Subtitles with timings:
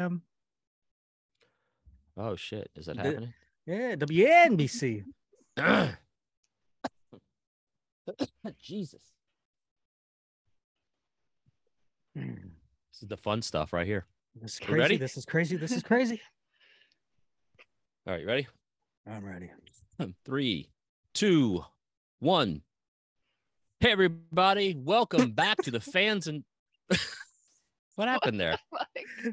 [0.00, 0.22] Um,
[2.16, 3.34] Oh shit, is that The- happening?
[3.66, 5.04] yeah, WNBC.
[8.60, 9.02] Jesus.
[12.14, 14.06] This is the fun stuff right here.
[14.34, 14.96] This is crazy.
[14.96, 15.56] This is crazy.
[15.56, 16.20] This is crazy.
[18.06, 18.46] All right, you ready?
[19.06, 19.50] I'm ready.
[20.24, 20.70] Three,
[21.14, 21.64] two,
[22.18, 22.62] one.
[23.80, 26.42] Hey everybody, welcome back to the fans and
[28.02, 28.58] what happened there?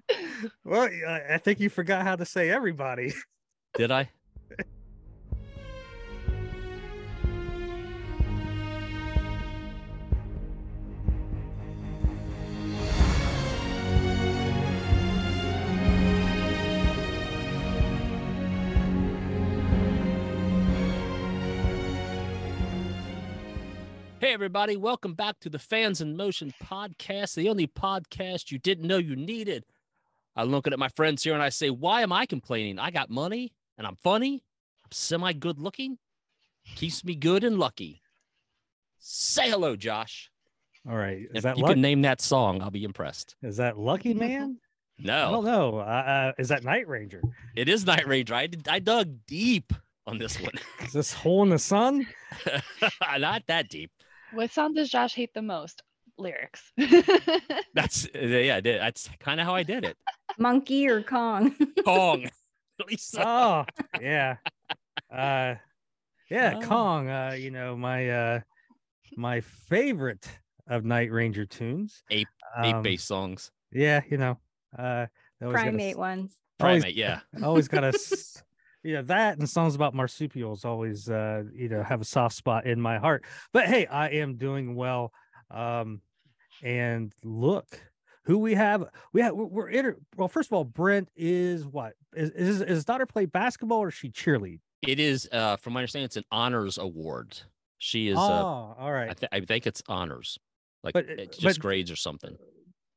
[0.64, 3.14] Well, I I think you forgot how to say everybody.
[3.78, 4.10] Did I?
[24.26, 28.88] Hey, everybody, welcome back to the Fans in Motion podcast, the only podcast you didn't
[28.88, 29.66] know you needed.
[30.36, 32.80] I'm looking at my friends here and I say, Why am I complaining?
[32.80, 34.42] I got money and I'm funny,
[34.84, 36.00] I'm semi good looking,
[36.76, 38.02] keeps me good and lucky.
[38.98, 40.32] Say hello, Josh.
[40.90, 41.20] All right.
[41.20, 43.36] Is If that you luck- can name that song, I'll be impressed.
[43.44, 44.58] is that Lucky Man?
[44.98, 45.14] No.
[45.14, 45.78] I No, don't know.
[45.78, 47.22] Uh, uh, is that Night Ranger?
[47.56, 48.34] it is Night Ranger.
[48.34, 49.72] I, I dug deep
[50.08, 50.54] on this one.
[50.84, 52.08] Is this Hole in the Sun?
[53.20, 53.92] Not that deep.
[54.36, 55.82] What song does Josh hate the most?
[56.18, 56.62] Lyrics.
[57.74, 59.98] That's, uh, yeah, that's kind of how I did it.
[60.38, 61.54] Monkey or Kong?
[61.86, 62.30] Kong.
[62.90, 63.24] Lisa.
[63.28, 63.66] Oh,
[64.02, 64.38] yeah.
[65.14, 65.56] Uh,
[66.30, 66.62] yeah, Oh.
[66.62, 67.10] Kong.
[67.10, 68.40] Uh, you know my uh,
[69.18, 70.28] my favorite
[70.68, 72.02] of Night Ranger tunes.
[72.10, 72.28] Ape-
[72.58, 73.52] Um, Eight bass songs.
[73.72, 74.38] Yeah, you know.
[74.78, 75.08] Uh,
[75.40, 76.36] they always gotta Primate ones.
[76.62, 77.20] always- Primate, yeah.
[77.44, 77.84] always got
[78.94, 82.80] know that and songs about marsupials always uh you know have a soft spot in
[82.80, 85.12] my heart but hey i am doing well
[85.52, 86.02] um
[86.64, 87.80] and look
[88.26, 92.30] who we have we have we're, inter- well first of all brent is what is,
[92.32, 95.80] is is his daughter play basketball or is she cheerlead It is, uh, from my
[95.82, 97.38] understanding, it's an honors award.
[97.78, 100.38] She is, oh uh, all right I, th- I think it's honors,
[100.84, 102.36] like But, uh, it's just but- grades or something.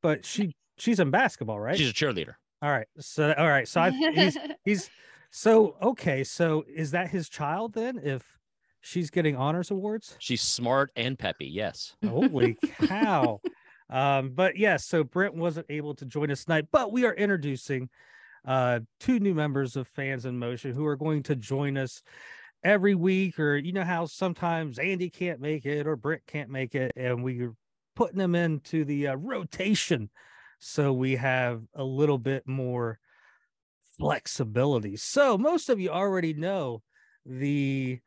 [0.01, 2.35] but she she's in basketball right She's a cheerleader.
[2.61, 4.89] all right so all right so I, he's he's
[5.29, 8.39] so okay so is that his child then if
[8.81, 11.47] she's getting honors awards She's smart and peppy.
[11.47, 11.95] Yes.
[12.07, 13.41] Holy cow.
[13.89, 17.89] Um, but yes, so Brent wasn't able to join us tonight, but we are introducing
[18.45, 22.01] uh two new members of Fans in Motion who are going to join us
[22.63, 26.75] every week, or you know how sometimes Andy can't make it or Brent can't make
[26.75, 27.53] it, and we're
[27.95, 30.09] putting them into the uh, rotation
[30.59, 32.99] so we have a little bit more
[33.99, 34.95] flexibility.
[34.95, 36.81] So most of you already know
[37.25, 37.99] the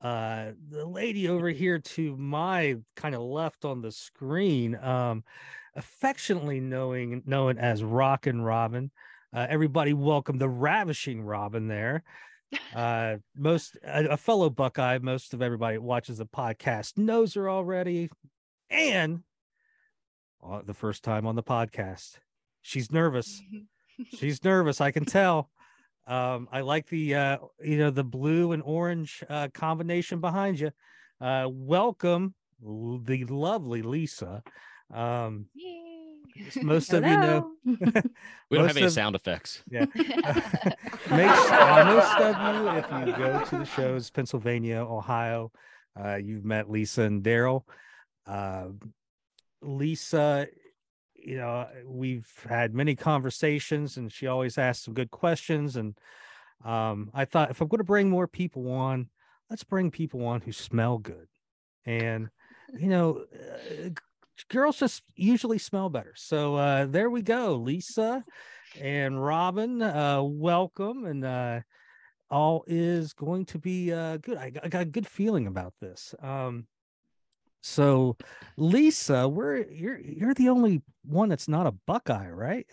[0.00, 5.22] uh the lady over here to my kind of left on the screen um
[5.76, 8.90] affectionately knowing known as rockin' robin.
[9.36, 12.02] Uh, everybody welcome the ravishing robin there.
[12.74, 18.08] Uh most a, a fellow buckeye most of everybody watches the podcast knows her already
[18.70, 19.22] and
[20.42, 22.18] uh, the first time on the podcast.
[22.62, 23.42] She's nervous
[24.16, 25.50] she's nervous i can tell.
[26.06, 30.70] Um i like the uh you know the blue and orange uh combination behind you.
[31.20, 34.42] Uh welcome the lovely lisa.
[34.92, 35.82] Um Yay.
[36.62, 38.02] most of you know We don't
[38.50, 39.62] Most have any of- sound effects.
[39.70, 45.50] make s- uh, most of you if you go to the shows pennsylvania ohio
[45.98, 47.62] uh you've met lisa and daryl.
[48.26, 48.66] Uh
[49.62, 50.46] lisa
[51.24, 55.96] you know we've had many conversations and she always asks some good questions and
[56.64, 59.08] um i thought if i'm going to bring more people on
[59.50, 61.28] let's bring people on who smell good.
[61.86, 62.28] And
[62.78, 63.90] you know uh,
[64.48, 66.14] girls just usually smell better.
[66.16, 68.24] So uh there we go lisa
[68.80, 71.60] and robin uh welcome and uh
[72.30, 74.38] all is going to be uh good.
[74.38, 76.14] I, got- I got a good feeling about this.
[76.20, 76.66] Um
[77.66, 78.14] so
[78.58, 82.66] lisa we're you're you're the only one that's not a buckeye right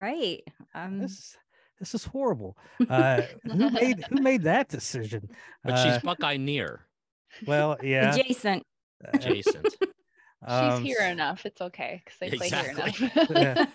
[0.00, 0.42] right.
[0.74, 1.36] Um, this
[1.78, 2.58] this is horrible
[2.90, 5.28] uh who made who made that decision
[5.62, 6.80] But Uh, she's Buckeye near
[7.46, 8.64] well yeah adjacent.
[9.04, 9.68] uh, adjacent.
[10.44, 11.46] She's um, here enough.
[11.46, 12.90] It's okay because they play Exactly.
[12.90, 13.68] here enough.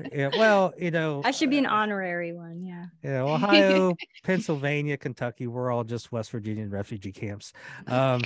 [0.14, 2.62] yeah well you know I should be an uh, honorary one.
[2.64, 2.86] Yeah.
[3.04, 7.52] Yeah, Ohio, Pennsylvania, Kentucky, we're all just West Virginian refugee camps.
[7.86, 8.22] Um,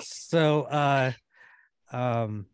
[0.00, 1.12] so uh
[1.92, 2.46] um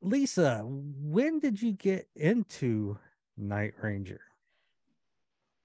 [0.00, 2.98] Lisa, when did you get into
[3.36, 4.20] Night Ranger?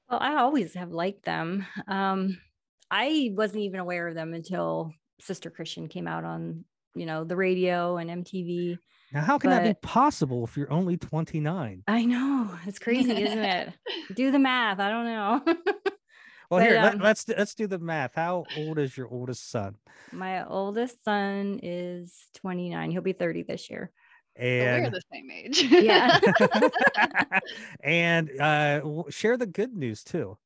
[0.09, 1.65] Well, I always have liked them.
[1.87, 2.39] Um,
[2.89, 6.65] I wasn't even aware of them until Sister Christian came out on,
[6.95, 8.77] you know, the radio and MTV.
[9.13, 11.83] Now, how can that be possible if you're only 29?
[11.87, 13.73] I know it's crazy, isn't it?
[14.15, 14.79] Do the math.
[14.79, 15.73] I don't know.
[16.53, 18.13] Well, But, here um, let, us let's do the math.
[18.15, 19.75] How old is your oldest son?
[20.11, 22.91] My oldest son is 29.
[22.91, 23.91] He'll be 30 this year.
[24.37, 25.63] So we're And the same age.
[25.63, 26.19] Yeah.
[27.83, 30.37] and uh, share the good news too.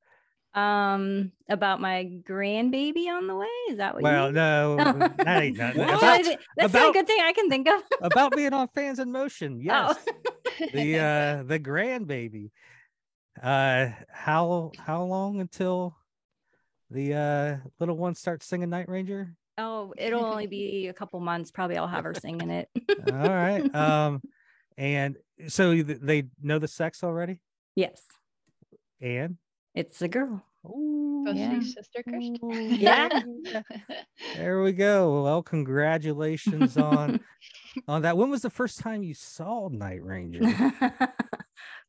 [0.53, 3.47] Um, about my grandbaby on the way.
[3.69, 4.33] Is that what you Well, mean?
[4.35, 4.75] no,
[5.17, 5.81] that ain't nothing.
[5.81, 5.99] What?
[6.01, 7.81] That's, About, the- that's about- only good thing I can think of.
[8.01, 9.59] about being on Fans in Motion.
[9.61, 10.65] Yes, Oh.
[10.73, 12.51] the uh, the grandbaby.
[13.41, 15.95] Uh, how how long until
[16.89, 19.35] the uh little one starts singing Night Ranger?
[19.57, 21.51] Oh, it'll only be a couple months.
[21.51, 22.69] Probably I'll have her singing it.
[23.07, 23.73] All right.
[23.75, 24.21] Um,
[24.77, 25.17] and
[25.47, 27.41] so they know the sex already,
[27.75, 28.01] yes,
[29.01, 29.37] and
[29.75, 30.43] it's a girl.
[30.63, 31.59] Supposed to Yeah.
[31.61, 32.37] sister Christian.
[32.79, 33.09] Yeah.
[34.35, 35.23] There we go.
[35.23, 37.19] Well, congratulations on
[37.87, 38.17] on that.
[38.17, 40.41] When was the first time you saw Night Ranger?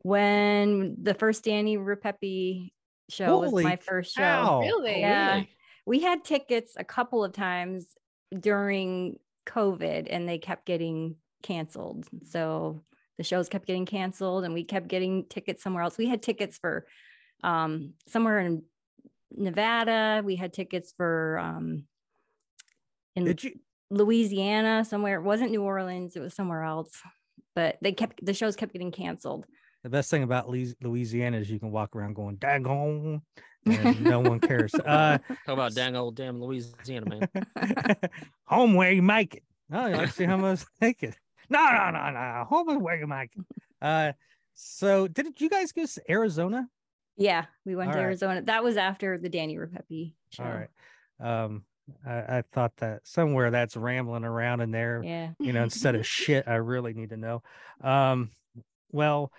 [0.02, 2.70] When the first Danny Repepi
[3.08, 4.20] show was my first show.
[4.20, 4.60] cow.
[4.60, 5.00] really?
[5.00, 5.34] Yeah.
[5.34, 5.56] Really?
[5.86, 7.86] We had tickets a couple of times
[8.38, 12.06] during COVID and they kept getting canceled.
[12.24, 12.82] So
[13.16, 15.98] the shows kept getting canceled and we kept getting tickets somewhere else.
[15.98, 16.86] We had tickets for
[17.42, 18.62] um, somewhere in
[19.30, 20.22] Nevada.
[20.24, 21.84] We had tickets for um,
[23.16, 23.52] in Did you?
[23.90, 25.18] Louisiana somewhere.
[25.18, 26.92] It wasn't New Orleans, it was somewhere else.
[27.54, 29.46] But they kept the shows kept getting canceled.
[29.84, 33.22] The best thing about Louisiana is you can walk around going daggone,
[33.64, 34.72] and no one cares.
[34.84, 37.06] Uh, Talk about dang old damn Louisiana,
[37.56, 37.96] man.
[38.44, 39.42] home where you make it.
[39.72, 41.16] Oh, you like to see how much make it?
[41.48, 42.44] No, no, no, no.
[42.48, 43.44] Home is where you make it.
[43.80, 44.12] Uh,
[44.54, 46.66] so did you guys go to Arizona?
[47.16, 48.04] Yeah, we went All to right.
[48.06, 48.42] Arizona.
[48.42, 50.44] That was after the Danny Repepi show.
[50.44, 50.68] All right.
[51.20, 51.64] Um,
[52.06, 55.30] I, I thought that somewhere that's rambling around in there, Yeah.
[55.38, 57.42] you know, instead of shit, I really need to know.
[57.82, 58.30] Um,
[58.92, 59.34] well, m-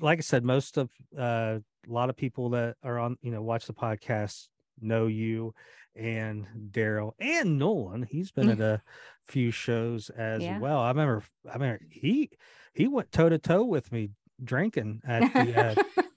[0.00, 1.58] like I said, most of uh,
[1.88, 4.48] a lot of people that are on, you know, watch the podcast
[4.80, 5.54] know you
[5.96, 8.02] and Daryl and Nolan.
[8.02, 8.80] He's been at a
[9.26, 10.58] few shows as Yeah.
[10.58, 10.78] well.
[10.80, 12.30] I remember, I remember he
[12.74, 14.10] he went toe to toe with me
[14.42, 15.74] drinking at the uh,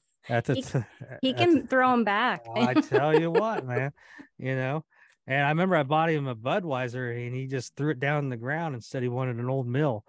[0.29, 0.79] at the He- t-
[1.21, 2.45] he at the- can throw him back.
[2.55, 3.91] I tell you what, man,
[4.37, 4.85] you know.
[5.25, 8.29] And I remember I bought him a Budweiser and he just threw it down on
[8.29, 10.03] the ground and said he wanted an old mill.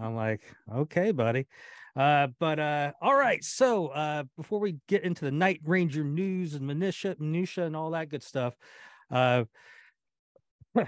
[0.00, 0.42] I'm like,
[0.72, 1.46] okay, buddy.
[1.96, 3.42] Uh, but uh, all right.
[3.42, 7.90] So uh, before we get into the Night Ranger news and minutia, minutia and all
[7.90, 8.54] that good stuff,
[9.10, 9.44] uh,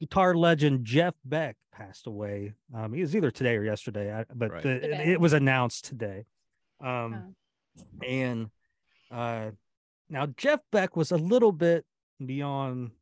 [0.00, 2.54] guitar legend Jeff Beck passed away.
[2.74, 4.62] Um, he was either today or yesterday, but Right.
[4.62, 5.12] the- it, Today.
[5.12, 6.26] it was announced today.
[6.80, 7.34] Um,
[7.80, 8.06] Oh.
[8.06, 8.50] and
[9.10, 9.50] uh
[10.08, 11.84] now jeff beck was a little bit
[12.24, 12.92] beyond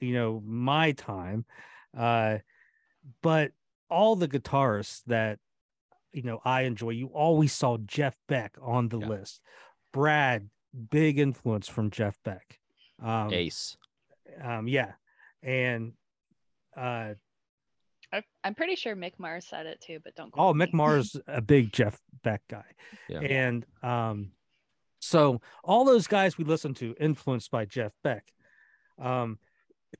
[0.00, 1.44] you know my time
[1.96, 2.38] uh
[3.22, 3.52] but
[3.90, 5.38] all the guitarists that
[6.16, 9.06] you know i enjoy you always saw jeff beck on the Yeah.
[9.08, 9.40] list
[9.92, 10.48] brad
[10.90, 12.58] big influence from jeff beck
[13.02, 13.76] um, Ace.
[14.42, 14.92] um yeah
[15.42, 15.92] and
[16.76, 17.12] uh
[18.12, 20.28] I- I'm pretty sure Mick Mars said it too, but don't.
[20.34, 20.74] Oh, quote Mick me.
[20.74, 22.64] Mars, a big Jeff Beck guy.
[23.08, 23.18] Yeah.
[23.18, 24.30] And um,
[25.00, 28.24] so all those guys we listen to influenced by Jeff Beck.
[28.98, 29.38] Um,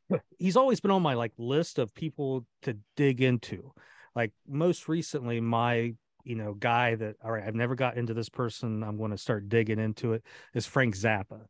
[0.39, 3.73] he's always been on my like list of people to dig into.
[4.15, 5.95] Like most recently, my
[6.27, 8.83] you know guy that all right, I've never got into this person.
[8.83, 10.25] I'm going to start digging into it.
[10.55, 11.47] Is Frank Zappa.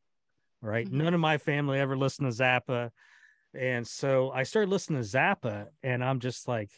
[0.61, 0.89] Right.
[0.89, 0.93] Mhm.
[0.93, 2.91] None of my family ever listened to Zappa.
[3.55, 6.71] And so I started listening to Zappa, and I'm just like,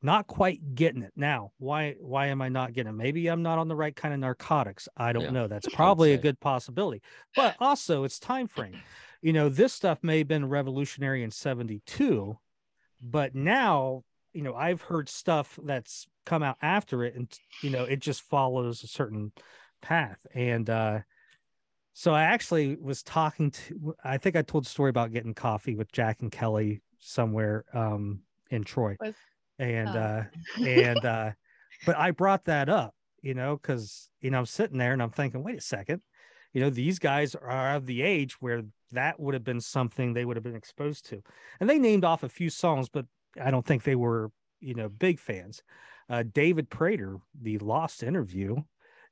[0.00, 3.58] not quite getting it now why why am i not getting it maybe i'm not
[3.58, 7.02] on the right kind of narcotics i don't Yeah, know that's probably a good possibility
[7.34, 8.80] but also it's time frame
[9.22, 12.38] you know this stuff may have been revolutionary in 72
[13.02, 17.32] but now you know i've heard stuff that's come out after it and
[17.62, 19.32] you know it just follows a certain
[19.80, 20.26] path.
[20.34, 20.98] And uh
[21.94, 25.74] so i actually was talking to i think i told a story about getting coffee
[25.74, 28.20] with jack and kelly somewhere um
[28.50, 28.94] in troy.
[29.00, 29.14] Was-
[29.58, 29.98] and Oh.
[29.98, 30.24] uh
[30.64, 31.30] and uh
[31.86, 35.10] but i brought that up you know because you know i'm sitting there and i'm
[35.10, 36.02] thinking wait a second.
[36.52, 40.24] You know these guys are of the age where that would have been something they
[40.24, 41.22] would have been exposed to.
[41.60, 43.06] And they named off a few songs but
[43.40, 44.30] i don't think they were
[44.60, 45.62] you know big fans
[46.08, 48.56] uh david prater the lost interview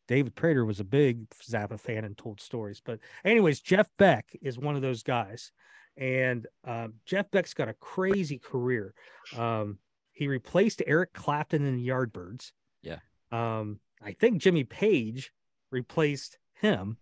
[0.08, 4.58] david prater was a big zappa fan and told stories but anyways jeff beck is
[4.58, 5.52] one of those guys
[5.96, 8.94] and um, jeff beck's got a crazy career
[9.36, 9.78] um,
[10.12, 12.52] he replaced Eric Clapton in the Yardbirds.
[12.80, 13.00] Yeah.
[13.30, 15.30] Um, I think Jimmy Page
[15.70, 16.96] replaced him.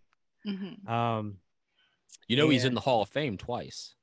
[0.44, 0.88] Mhm.
[0.88, 1.38] Um,
[2.26, 3.94] You know he's in the Hall of Fame twice.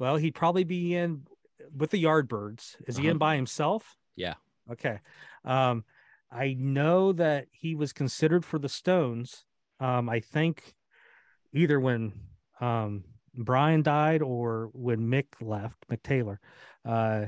[0.00, 1.28] well, he'd probably be in
[1.76, 2.74] with the Yardbirds.
[2.88, 3.18] Is he in Uh-huh.
[3.18, 3.96] by himself?
[4.16, 4.34] Yeah.
[4.68, 4.98] Okay.
[5.46, 5.84] Um,
[6.30, 9.44] I know that he was considered for the Stones.
[9.80, 10.74] Um, I think
[11.52, 12.12] either when
[12.60, 16.40] um Brian died or when Mick left, Mick Taylor.
[16.84, 17.26] Uh,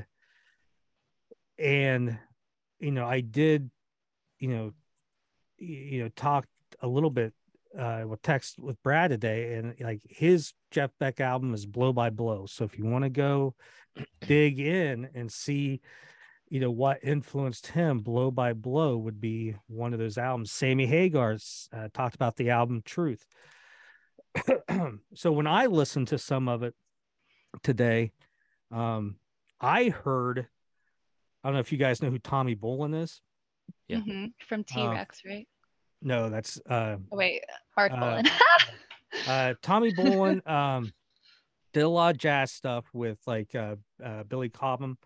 [1.57, 2.17] and
[2.79, 3.69] you know, I did,
[4.39, 4.73] you know,
[5.57, 6.45] you know, talk
[6.81, 7.33] a little bit
[7.77, 12.09] uh with text with Brad today, and like his Jeff Beck album is blow by
[12.09, 12.45] blow.
[12.47, 13.55] So if you want to go
[14.27, 15.81] dig in and see
[16.49, 20.85] you know what influenced him blow by blow would be one of those albums sammy
[20.85, 23.25] hagar's uh, talked about the album truth
[25.15, 26.73] so when i listened to some of it
[27.63, 28.11] today
[28.71, 29.15] um
[29.61, 30.47] i heard
[31.43, 33.21] i don't know if you guys know who tommy bolin is
[33.87, 33.97] Yeah.
[33.97, 35.47] Mhm, From T Rex, right?
[36.01, 37.41] no that's uh Oh, wait,
[37.75, 38.25] Marc uh, Bolan.
[39.27, 40.93] uh tommy bolin um
[41.73, 44.97] did a lot of jazz stuff with like uh, uh billy cobham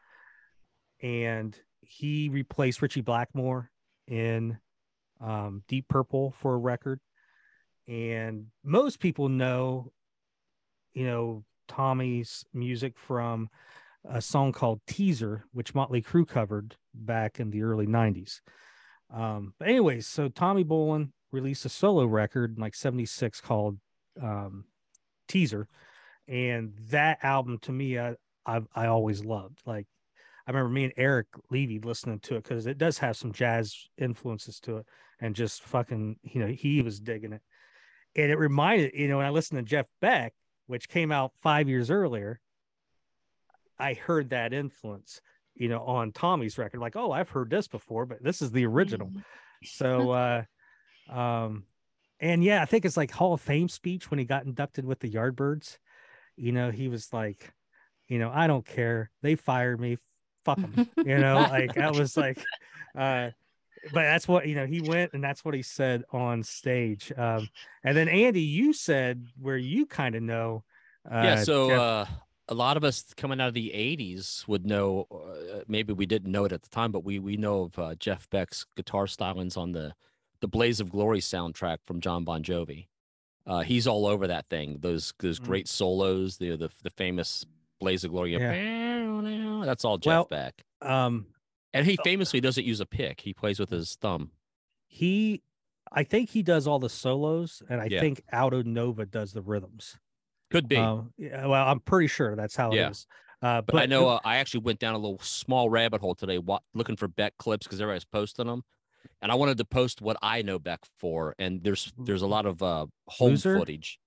[1.04, 3.70] and he replaced ritchie blackmore
[4.08, 4.58] in
[5.22, 7.00] um deep purple for a record.
[7.88, 9.92] And most people know
[10.94, 13.50] you know tommy's music from
[14.06, 18.42] a song called teaser which motley crue covered back in the early 90s
[19.14, 23.78] um but anyways so tommy bolin released a solo record in like 76 called
[24.22, 24.66] um
[25.28, 25.68] teaser.
[26.28, 29.60] And that album to me i i, I always loved.
[29.66, 29.88] Like
[30.48, 33.88] i remember me and eric levy listening to it because it does have some jazz
[33.98, 34.86] influences to it
[35.20, 37.42] and just fucking you know he was digging it.
[38.16, 40.34] And it reminded you know when i listened to jeff beck
[40.68, 42.40] which came out five years earlier
[43.80, 45.22] i heard that influence
[45.56, 46.80] you know on tommy's record.
[46.80, 49.08] Like oh i've heard this before but this is the original.
[49.08, 49.24] Mhm.
[49.64, 50.44] so uh
[51.10, 51.66] um
[52.20, 55.00] and yeah i think it's like hall of fame speech when he got inducted with
[55.00, 55.78] the yardbirds.
[56.36, 57.54] You know he was like
[58.08, 59.10] you know i don't care.
[59.22, 59.98] They fired me
[60.46, 60.88] fuck him.
[61.06, 62.38] you know like that was like
[62.98, 63.30] uh
[63.94, 67.50] but that's what you know he went and that's what he said on stage um
[67.84, 70.64] and then andy you said where you kind of know
[71.12, 71.44] uh yeah.
[71.44, 72.06] So Jeff- uh,
[72.50, 75.08] a lot of us coming out of the '80s would know.
[75.10, 77.96] Uh, maybe we didn't know it at the time, but we we know of uh,
[77.96, 79.94] Jeff Beck's guitar stylings on the
[80.42, 82.88] the Blaze of Glory soundtrack from Jon Bon Jovi.
[83.48, 84.78] Uh, he's all over that thing.
[84.82, 85.46] Those those Mm.
[85.46, 87.46] great solos, the the the famous
[87.80, 88.36] Blaze of Glory.
[89.66, 90.64] That's all Jeff Well, Beck.
[90.82, 91.28] um
[91.74, 93.22] And he famously doesn't use a pick.
[93.22, 94.32] He plays with his thumb.
[94.88, 95.42] he
[95.92, 98.00] i think he does all the solos and i Yeah.
[98.00, 99.98] think Aldo Nova does the rhythms
[100.50, 100.78] Could be.
[100.78, 102.88] Um, yeah, well, I'm pretty sure that's how Yeah.
[102.88, 103.08] it is.
[103.42, 106.38] Uh, but, I know uh, I actually went down a little small rabbit hole today
[106.38, 108.64] wa- looking for Beck clips because everybody's posting them.
[109.22, 111.36] And I wanted to post what I know Beck for.
[111.38, 113.58] And there's there's a lot of uh, home Loser?
[113.60, 114.00] footage.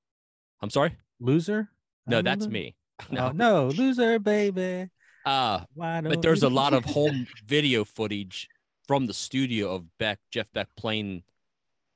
[0.63, 0.97] I'm sorry?
[1.21, 1.69] loser.
[2.07, 2.77] No, that's me.
[3.11, 3.67] No, No.
[3.67, 4.89] no, loser, baby.
[5.27, 8.49] Uh, but there's a lot of home video footage
[8.87, 11.25] from the studio of Beck, Jeff Beck playing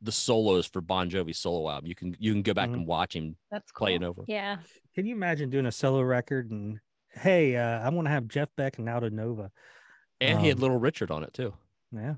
[0.03, 1.87] the solos for Bon Jovi solo album.
[1.87, 2.75] You can you can go back Mhm.
[2.75, 3.87] and watch him That's cool.
[3.87, 4.25] playing over.
[4.27, 4.57] Yeah.
[4.95, 6.81] Can you imagine doing a solo record and
[7.13, 9.51] hey, uh, I want to have Jeff Beck and Aldo Nova.
[10.21, 11.53] And he had Um, Little Richard on it too.
[11.93, 12.15] Yeah,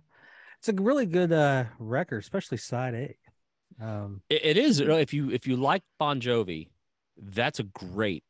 [0.58, 3.84] it's a really good uh record, especially side A.
[3.84, 6.68] Um, It, it is if you if you like Bon Jovi,
[7.16, 8.22] that's a great,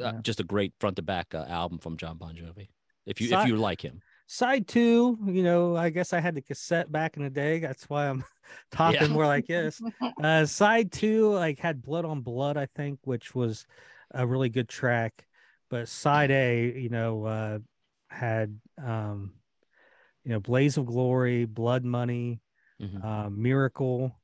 [0.00, 0.20] uh, Yeah.
[0.22, 2.68] just a great front to back uh, album from Jon Bon Jovi.
[3.06, 6.34] If you Si- if you like him, side two, you know, I guess I had
[6.34, 7.58] the cassette back in the day.
[7.58, 8.24] That's why I'm
[8.72, 9.08] talking Yeah.
[9.08, 9.80] more like this.
[10.22, 13.66] uh side two like had blood on blood i think which was
[14.12, 15.26] a really good track
[15.70, 17.58] but side a you know uh
[18.08, 19.32] had um
[20.24, 22.40] you know blaze of glory blood money
[22.80, 23.04] Mhm.
[23.04, 24.16] um miracle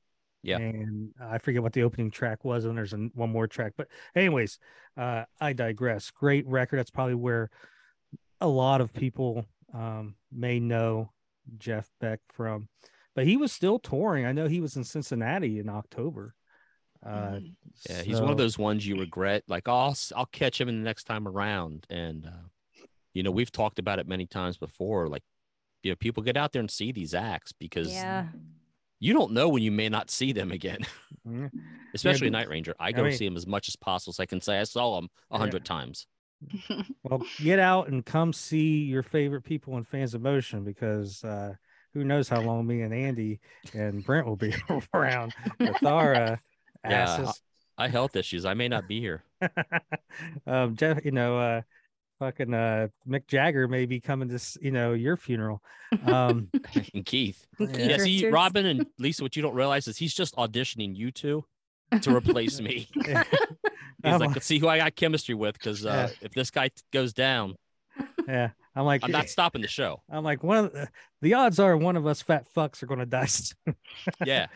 [0.43, 0.57] Yeah.
[0.59, 3.89] and i forget what the opening track was and there's an, one more track but
[4.15, 4.59] anyways
[4.97, 7.51] uh i digress great record that's probably where
[8.41, 9.45] a lot of people
[9.75, 11.11] um may know
[11.59, 12.69] jeff beck from
[13.15, 16.35] but he was still touring i know he was in cincinnati in october
[17.05, 17.53] uh Mhm.
[17.89, 19.43] yeah, he's one of those ones you regret.
[19.49, 21.87] Like, oh, I'll s- I'll catch him in the next time around.
[21.89, 22.83] And uh,
[23.15, 25.09] you know, we've talked about it many times before.
[25.09, 25.23] Like,
[25.83, 28.27] you know, people get out there and see these acts because Yeah.
[29.01, 30.79] You don't know when you may not see them again.
[31.29, 31.49] yeah.
[31.95, 32.75] Especially but- Night Ranger.
[32.79, 34.99] I go mean- see him as much as possible, so I can say I saw
[34.99, 35.39] him a Yeah.
[35.39, 36.07] hundred times.
[37.03, 41.55] Well, get out and come see your favorite people and Fans of Motion because uh,
[41.93, 43.41] who knows how long me and Andy
[43.75, 44.55] and Brent will be
[44.95, 46.37] around with our uh,
[46.85, 47.43] Yeah, asses.
[47.77, 48.45] I health issues.
[48.47, 49.23] I may not be here.
[50.47, 51.61] um, Jeff, you know, uh,
[52.21, 55.61] fucking uh, Mick Jagger may be coming to, you know, your funeral.
[56.07, 56.49] Um,
[56.95, 57.45] and Keith.
[57.59, 57.67] Yeah.
[57.77, 61.45] Yeah, see, Robin and Lisa, what you don't realize is he's just auditioning you two
[62.03, 62.87] to replace me.
[64.03, 66.17] He's I'm like, let's see who I got chemistry with, because uh, Yeah.
[66.27, 67.57] if this guy t- goes down,
[68.27, 70.01] yeah, I'm like, I'm not stopping the show.
[70.09, 70.89] I'm like, one of the,
[71.21, 73.75] the odds are one of us fat fucks are going to die soon.
[74.25, 74.47] Yeah.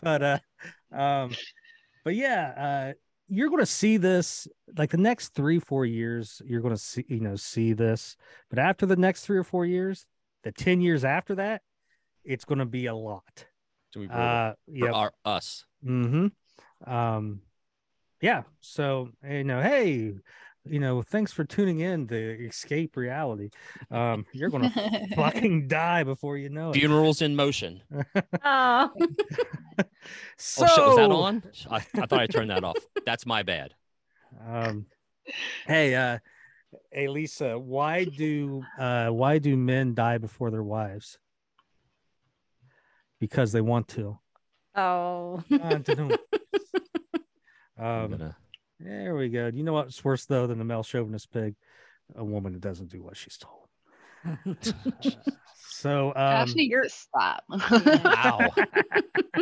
[0.00, 0.38] but uh,
[0.92, 1.32] um,
[2.04, 2.92] but yeah, uh,
[3.32, 4.46] you're going to see this
[4.76, 6.42] like the next three, four years.
[6.44, 8.16] You're going to see, you know, see this.
[8.50, 10.06] But after the next three or four years,
[10.44, 11.62] the ten years after that,
[12.24, 13.46] it's going to be a lot.
[13.94, 14.08] To be.
[14.10, 14.90] Uh, yeah.
[14.90, 15.64] our us.
[15.84, 16.92] Mm-hmm.
[16.92, 17.40] Um,
[18.20, 18.42] yeah.
[18.60, 20.12] So you know, hey,
[20.64, 23.50] you know, thanks for tuning in to Escape Reality.
[23.90, 24.72] Um, you're gonna
[25.16, 26.74] fucking die before you know it.
[26.74, 27.82] Funerals in motion.
[28.44, 28.90] Oh,
[30.36, 31.42] So, oh shit, was that on?
[31.70, 32.76] I, I thought I turned that off.
[33.06, 33.74] That's my bad.
[34.46, 34.86] Um,
[35.66, 36.18] hey, uh,
[36.90, 41.18] hey, Lisa, why do uh, why do men die before their wives?
[43.20, 44.18] Because they want to.
[44.74, 45.42] oh.
[47.78, 48.36] I'm um, gonna
[48.82, 49.50] there we go.
[49.52, 51.54] You know what's worse though than the male chauvinist pig?
[52.14, 53.68] A woman who doesn't do what she's told.
[55.82, 57.44] So, um, Josh needs to stop.
[57.50, 58.48] Ow.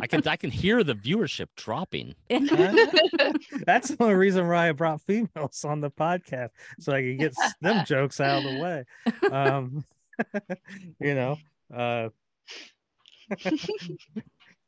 [0.01, 2.15] I can I can hear the viewership dropping.
[2.31, 7.35] that's the only reason why I brought females on the podcast so I could get
[7.61, 8.85] them jokes out of the way.
[9.31, 9.85] Um,
[11.01, 11.37] you know,
[11.75, 12.09] uh,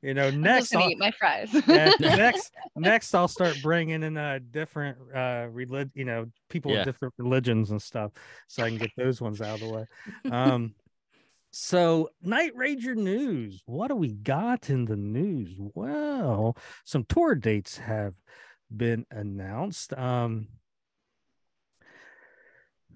[0.02, 1.52] you know, next, I'll, eat my fries.
[1.68, 6.78] next, next, I'll start bringing in uh different uh relig- you know, people Yeah.
[6.78, 8.12] with different religions and stuff,
[8.49, 9.85] so I can get those ones out of the way.
[10.32, 10.75] Um,
[11.54, 13.62] so Night Ranger news.
[13.66, 15.54] What do we got in the news?
[15.59, 18.14] Well, some tour dates have
[18.75, 19.92] been announced.
[19.92, 20.49] Um,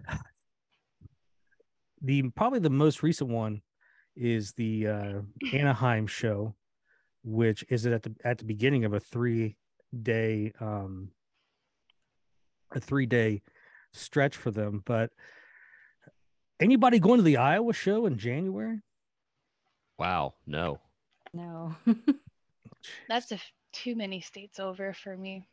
[2.00, 3.62] the probably the most recent one
[4.16, 5.20] is the uh,
[5.52, 6.54] Anaheim show,
[7.26, 9.56] which is it at the at the beginning of a three
[10.02, 11.10] day um,
[12.72, 13.42] a three day
[13.92, 14.82] stretch for them.
[14.86, 15.10] But
[16.60, 18.80] anybody going to the Iowa show in January?
[19.98, 20.34] Wow.
[20.46, 20.80] No.
[21.34, 21.74] no.
[23.08, 25.48] That's a f- too many states over for me.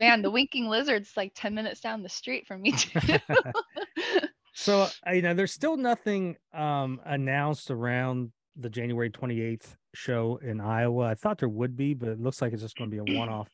[0.00, 3.00] Man, the Winking Lizard's like 10 minutes down the street from me too.
[4.54, 10.60] So uh, you know, there's still nothing um announced around the January 28th show in
[10.60, 11.06] Iowa.
[11.06, 13.18] I thought there would be, but it looks like it's just going to be a
[13.18, 13.48] one-off.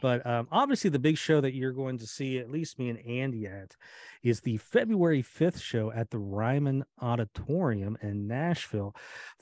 [0.00, 3.04] But um, obviously, the big show that you're going to see, at least me and
[3.06, 3.74] Andy at,
[4.22, 8.94] is the February 5th show at the Ryman Auditorium in Nashville,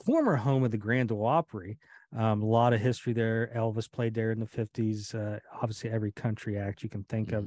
[0.03, 1.77] former home of the Grand Ole Opry.
[2.15, 3.51] Um, a lot of history there.
[3.55, 5.13] Elvis played there in the 50s.
[5.13, 7.45] Uh, obviously, every country act you can think of.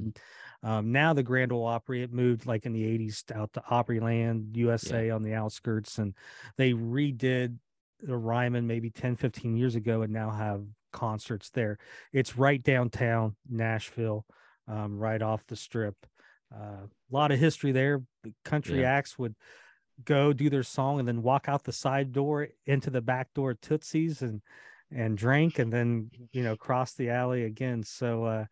[0.63, 4.55] Um, now the Grand Ole Opry, it moved like in the 80s out to Opryland,
[4.55, 6.13] USA on the outskirts, and
[6.57, 7.57] they redid
[8.01, 11.77] the Ryman maybe 10, 15 years ago and now have concerts there.
[12.13, 14.25] It's right downtown Nashville,
[14.67, 15.95] um, right off the strip.
[16.53, 18.03] Uh, a lot of history there.
[18.23, 18.91] The country Yeah.
[18.93, 19.35] acts would
[20.05, 23.53] go do their song and then walk out the side door into the back door
[23.53, 24.41] Tootsie's and
[24.91, 27.83] and drink and then you know cross the alley again.
[27.83, 28.45] So uh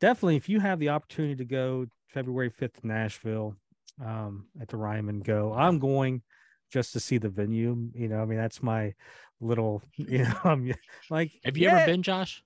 [0.00, 3.56] definitely if you have the opportunity to go February 5th to Nashville
[4.04, 5.52] um at the Ryman go.
[5.54, 6.22] I'm going
[6.70, 7.90] just to see the venue.
[7.94, 8.94] You know, I mean that's my
[9.40, 10.72] little you know I'm
[11.10, 12.42] like Have you yeah, ever been, Josh?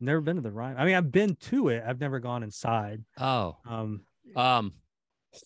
[0.00, 0.78] never been to the Ryman.
[0.80, 1.82] I mean I've been to it.
[1.86, 3.04] I've never gone inside.
[3.18, 3.56] Oh.
[3.68, 4.02] Um
[4.36, 4.72] Um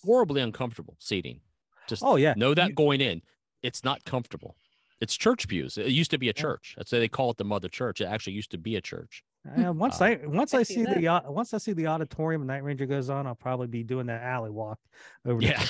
[0.04, 1.40] horribly uncomfortable seating.
[1.88, 2.34] Just oh yeah.
[2.36, 3.22] know that You- going in.
[3.62, 4.56] It's not comfortable.
[5.00, 5.76] It's church pews.
[5.78, 6.42] It used to be a Yeah.
[6.42, 6.74] church.
[6.76, 8.00] That's why they call it the mother church.
[8.00, 9.22] It actually used to be a church.
[9.46, 11.86] Uh, once Uh, I once I I, see see the au- once I see the
[11.88, 14.78] auditorium Night Ranger goes on, I'll probably be doing that alley walk
[15.26, 15.40] over.
[15.40, 15.62] to Yeah.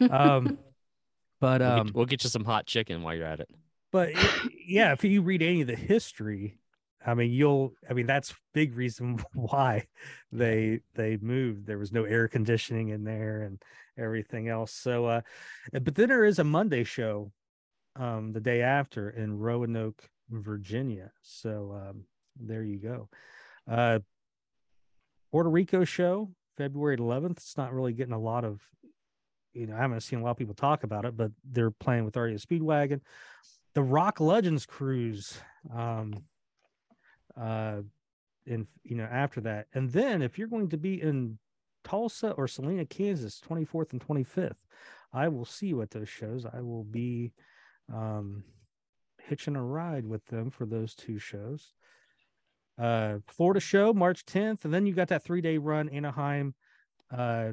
[0.10, 0.58] um
[1.40, 3.48] but we'll, um get, we'll get you some hot chicken while you're at it.
[3.90, 6.58] but it- yeah if you read any of the history
[7.06, 9.86] i mean you'll i mean that's big reason why
[10.30, 11.66] they they moved.
[11.66, 13.62] There was no air conditioning in there and
[13.98, 14.72] everything else.
[14.72, 15.20] So uh
[15.72, 17.32] but then there is a monday show
[17.96, 21.12] um the day after in roanoke virginia.
[21.22, 22.04] So um
[22.40, 23.08] there you go.
[23.70, 24.00] Uh
[25.30, 28.60] puerto rico show february 11th it's not really getting a lot of
[29.54, 32.04] you know i haven't seen a lot of people talk about it but they're playing
[32.04, 33.00] with REO speedwagon.
[33.74, 35.38] The rock legends cruise
[35.74, 36.24] um
[37.40, 37.80] uh
[38.46, 41.38] in you know after that and then if you're going to be in
[41.84, 44.56] tulsa or salina kansas 24th and 25th
[45.12, 47.32] i will see you at those shows i will be
[47.92, 48.42] um
[49.28, 51.72] hitching a ride with them for those two shows
[52.80, 56.54] uh florida show march 10th and then you got that three day run anaheim
[57.16, 57.52] uh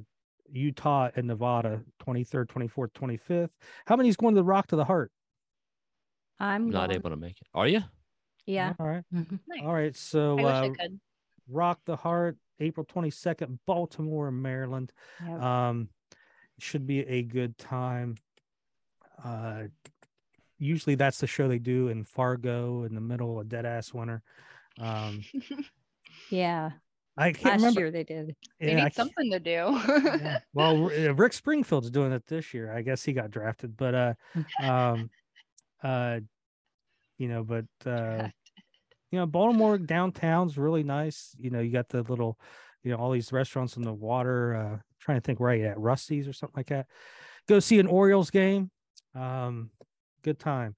[0.51, 3.49] utah and nevada 23rd 24th 25th
[3.85, 5.11] how many's going to the rock to the heart
[6.39, 6.95] I'm Not going.
[6.95, 7.47] able to make it.
[7.53, 7.81] Are you?
[8.49, 8.73] Yeah.
[8.79, 9.39] all right Mhm.
[9.47, 9.61] Nice.
[9.63, 10.99] all right so I wish uh I could.
[11.51, 14.91] Rock the Heart, April 22nd, Baltimore, Maryland.
[15.25, 15.41] Yep.
[15.41, 15.89] Um,
[16.59, 18.17] should be a good time.
[19.23, 19.63] Uh,
[20.59, 24.21] usually that's the show they do in Fargo in the middle of dead ass winter.
[24.79, 25.23] Um,
[26.29, 26.71] Yeah.
[27.17, 27.79] I can't Last remember.
[27.81, 28.35] year they did.
[28.59, 29.51] they yeah, I need can't- something to do.
[30.21, 30.39] yeah.
[30.53, 32.71] Well, R- uh, Rick Springfield's doing it this year.
[32.71, 34.13] I guess he got drafted, but uh,
[34.63, 35.09] um,
[35.83, 36.19] uh,
[37.17, 38.29] you know, but uh,
[39.11, 41.35] you know, Baltimore downtown's really nice.
[41.39, 42.39] You know, you got the little,
[42.83, 44.55] you know, all these restaurants on the water.
[44.55, 46.87] Uh, trying to think where you at Rusty's or something like that.
[47.47, 48.69] Go see an Orioles game.
[49.15, 49.71] Um,
[50.23, 50.75] good time.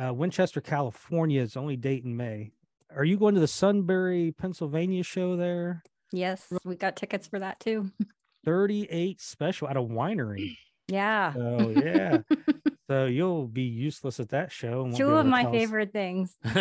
[0.00, 2.52] Uh, Winchester, California is only date in May.
[2.94, 5.82] Are you going to the Sunbury, Pennsylvania show there?
[6.12, 7.90] Yes, we got tickets for that too.
[8.44, 10.56] 38 special at a winery.
[10.88, 11.32] Yeah.
[11.32, 12.18] So yeah.
[12.92, 14.84] so you'll be useless at that show.
[14.84, 16.36] and Two of my tell us- favorite things.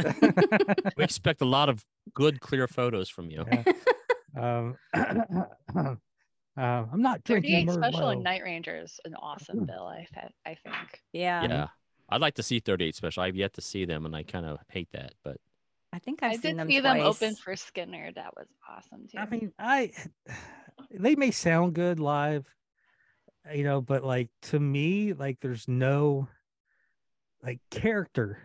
[0.97, 3.43] we expect a lot of good, clear photos from you.
[3.51, 3.63] Yeah.
[4.37, 5.95] um, uh,
[6.57, 8.23] I'm not drinking 38 special and Merlot.
[8.23, 9.85] Night Ranger is an awesome bill.
[9.85, 10.07] I
[10.45, 11.01] I think.
[11.11, 11.43] Yeah.
[11.43, 11.67] Yeah.
[12.07, 13.23] I'd like to see 38 special.
[13.23, 15.35] I've yet to see them and I kind of hate that, but
[15.91, 16.93] I think i I've seen did them see twice.
[16.93, 18.15] them open for Skynyrd.
[18.15, 19.17] That was awesome too.
[19.17, 19.91] I mean, I
[20.91, 22.45] they may sound good live,
[23.53, 26.27] you know, but like to me, like there's no
[27.43, 28.39] like character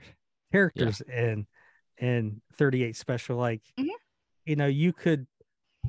[0.53, 1.47] characters in
[1.99, 3.37] in 38 special.
[3.37, 3.89] Like, Mhm.
[4.45, 5.27] you know, you could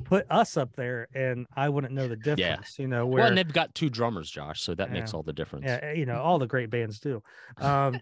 [0.04, 3.36] put us up there and I wouldn't know the difference, you know, where well, and
[3.38, 5.64] they've got two drummers, Josh, so that makes all the difference.
[5.66, 7.22] yeah, you know, all the great bands do.
[7.58, 8.00] Um,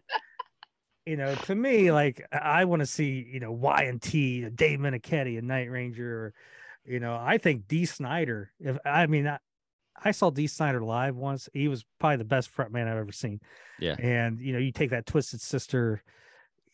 [1.06, 4.80] you know, to me, like I want to see, you know, Y and T, Dave
[4.80, 6.34] Meniketti, and Night Ranger, or,
[6.84, 8.50] you know, I think Dee Snider.
[8.58, 9.38] If I mean, I,
[10.04, 11.48] I saw Dee Snider live once.
[11.52, 13.40] He was probably the best frontman I've ever seen.
[13.80, 13.96] Yeah.
[13.98, 16.02] And you know, you take that Twisted Sister,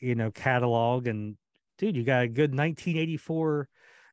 [0.00, 1.37] you know, catalog, and
[1.78, 3.68] dude, you got a good 1984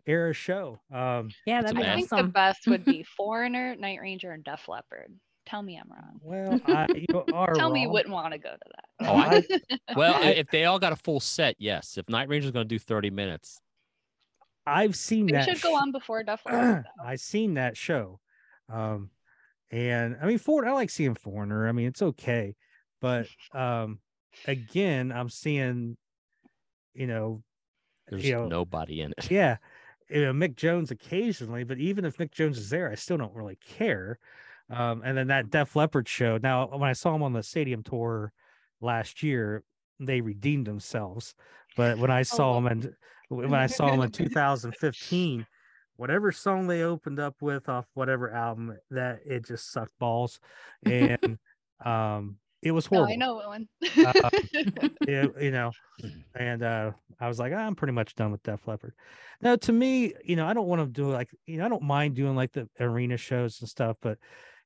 [0.06, 0.80] era show.
[0.92, 2.10] Um, Yeah, It's that'd a be I band.
[2.10, 5.14] think the best would be Foreigner, Night Ranger, and Def Leppard.
[5.46, 6.20] Tell me I'm wrong.
[6.22, 9.08] well, I, you are Tell me you wouldn't want to go to that.
[9.10, 11.98] Oh, I- Well, I- if they all got a full set, yes.
[11.98, 13.60] If Night Ranger's going to do 30 minutes,
[14.68, 15.46] I've seen They that.
[15.50, 16.86] should go on before Def Leppard.
[17.00, 17.04] though.
[17.04, 18.20] I seen that show.
[18.72, 19.10] Um
[19.72, 21.68] and I mean for I like seeing Foreigner.
[21.68, 22.56] I mean it's okay.
[23.02, 24.00] But um
[24.46, 25.98] again, I'm seeing
[26.94, 27.44] you know
[28.10, 29.30] there's you know, nobody in it.
[29.32, 29.58] yeah,
[30.10, 33.36] you know, Mick Jones occasionally, but even if Mick Jones is there, I still don't
[33.36, 34.20] really care.
[34.70, 36.38] Um, and then that Def Leppard show.
[36.42, 38.32] Now, when I saw him on the stadium tour
[38.82, 39.64] last year,
[40.00, 41.34] they redeemed themselves.
[41.76, 42.58] But when I saw well.
[42.60, 42.94] him and
[43.30, 45.46] when I saw him in 2015,
[46.00, 50.40] whatever song they opened up with off whatever album, that it just sucked balls,
[50.86, 51.38] and
[51.84, 53.68] um, it was No, horrible I know one.
[54.06, 54.30] Uh,
[55.08, 55.72] you, you know
[56.36, 58.94] and uh i was like i'm pretty much done with def leppard
[59.42, 61.84] now to me you know i don't want to do like you know i don't
[61.84, 64.18] mind doing like the arena shows and stuff but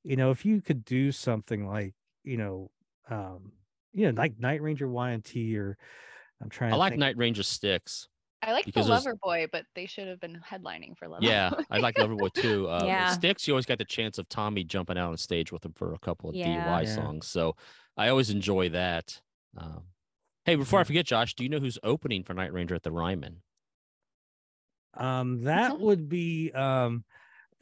[0.03, 2.69] you know if you could do something like you know
[3.09, 3.51] um
[3.93, 5.75] you know like night ranger y&t or
[6.41, 8.07] i'm trying I to like think- Night Ranger styx.
[8.45, 11.23] I like Because the there's- Lover Boy, but they should have been headlining for Lover
[11.25, 11.63] Yeah, Boy.
[11.71, 12.67] I like Loverboy too.
[12.67, 13.09] Uh, Yeah.
[13.11, 15.93] Styx, you always got the chance of Tommy jumping out on stage with him for
[15.93, 16.47] a couple of Yeah.
[16.47, 16.95] DUI Yeah.
[16.95, 17.27] songs.
[17.27, 17.55] So
[17.95, 19.21] I always enjoy that.
[19.57, 19.83] Um,
[20.45, 22.91] hey, before I forget, Josh, do you know who's opening for Night Ranger at the
[22.91, 23.41] Ryman?
[24.95, 27.03] um that would be um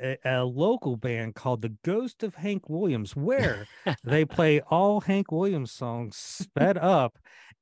[0.02, 3.68] a, a local band called the ghost of hank williams where
[4.04, 7.18] they play all Hank Williams songs sped up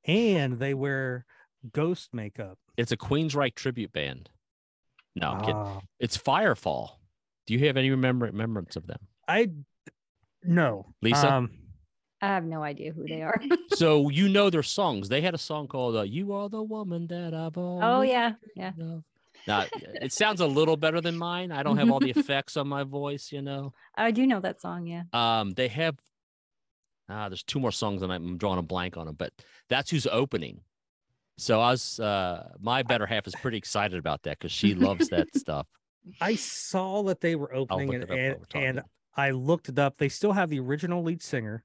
[0.06, 1.24] and they wear
[1.72, 2.58] ghost makeup.
[2.76, 4.30] It's a Queensryche tribute band.
[5.16, 5.56] No, I'm kidding.
[5.56, 6.90] Ah, It's Firefall.
[7.46, 9.00] Do you have any remember remembrance of them?
[9.26, 9.50] I
[10.44, 10.86] no.
[11.02, 11.32] Lisa?
[11.32, 11.50] Um,
[12.22, 13.40] I have no idea who they are.
[13.74, 15.08] so you know their songs.
[15.08, 18.32] They had a song called uh, "You Are the Woman That I've Always oh yeah,
[18.54, 18.72] yeah.
[18.76, 19.04] Loved."
[19.46, 19.64] Now,
[20.02, 21.50] it sounds a little better than mine.
[21.50, 23.72] I don't have all the effects on my voice, you know.
[23.94, 24.86] I do know that song.
[24.86, 25.04] Yeah.
[25.14, 25.96] Um, they have
[27.08, 29.32] ah, there's two more songs and I'm drawing a blank on them, but
[29.68, 30.60] that's who's opening.
[31.40, 35.08] So I was uh my better half is pretty excited about that because she loves
[35.08, 35.66] that stuff.
[36.20, 38.82] I saw that they were opening and, it and, and
[39.16, 39.96] I looked it up.
[39.96, 41.64] They still have the original lead singer.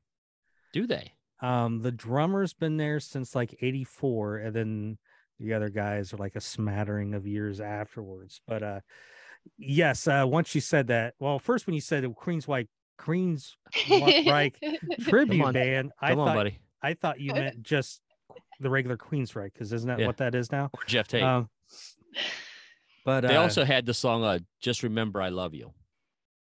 [0.71, 1.11] Do they?
[1.41, 4.97] Um, the drummer's been there since like 84, and then
[5.41, 8.39] the other guys are like a smattering of years afterwards.
[8.47, 8.79] But uh
[9.57, 13.57] yes, uh once you said that, well, first when you said Queen's White Queen's
[13.89, 14.57] Reich
[15.01, 16.59] tribute on, band, I Come on, thought buddy.
[16.81, 17.99] I thought you meant just
[18.59, 20.07] the regular Queensryche, because isn't that Yeah.
[20.07, 20.69] what that is now?
[20.73, 21.23] Or Geoff Tate.
[21.23, 21.49] Um,
[23.05, 25.73] but they uh, also had the song uh, "Just Remember I Love You,"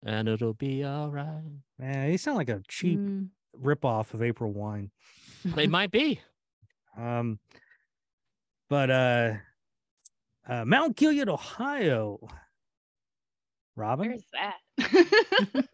[0.04, 1.42] and it'll be all right.
[1.78, 3.28] man, they sound like a cheap Mm.
[3.60, 4.90] ripoff of April Wine.
[5.44, 6.20] They might be.
[6.96, 7.38] Um,
[8.70, 9.34] but uh,
[10.48, 12.18] uh, Mount Gilead, Ohio.
[13.76, 14.08] Robin?
[14.08, 14.56] Where's that?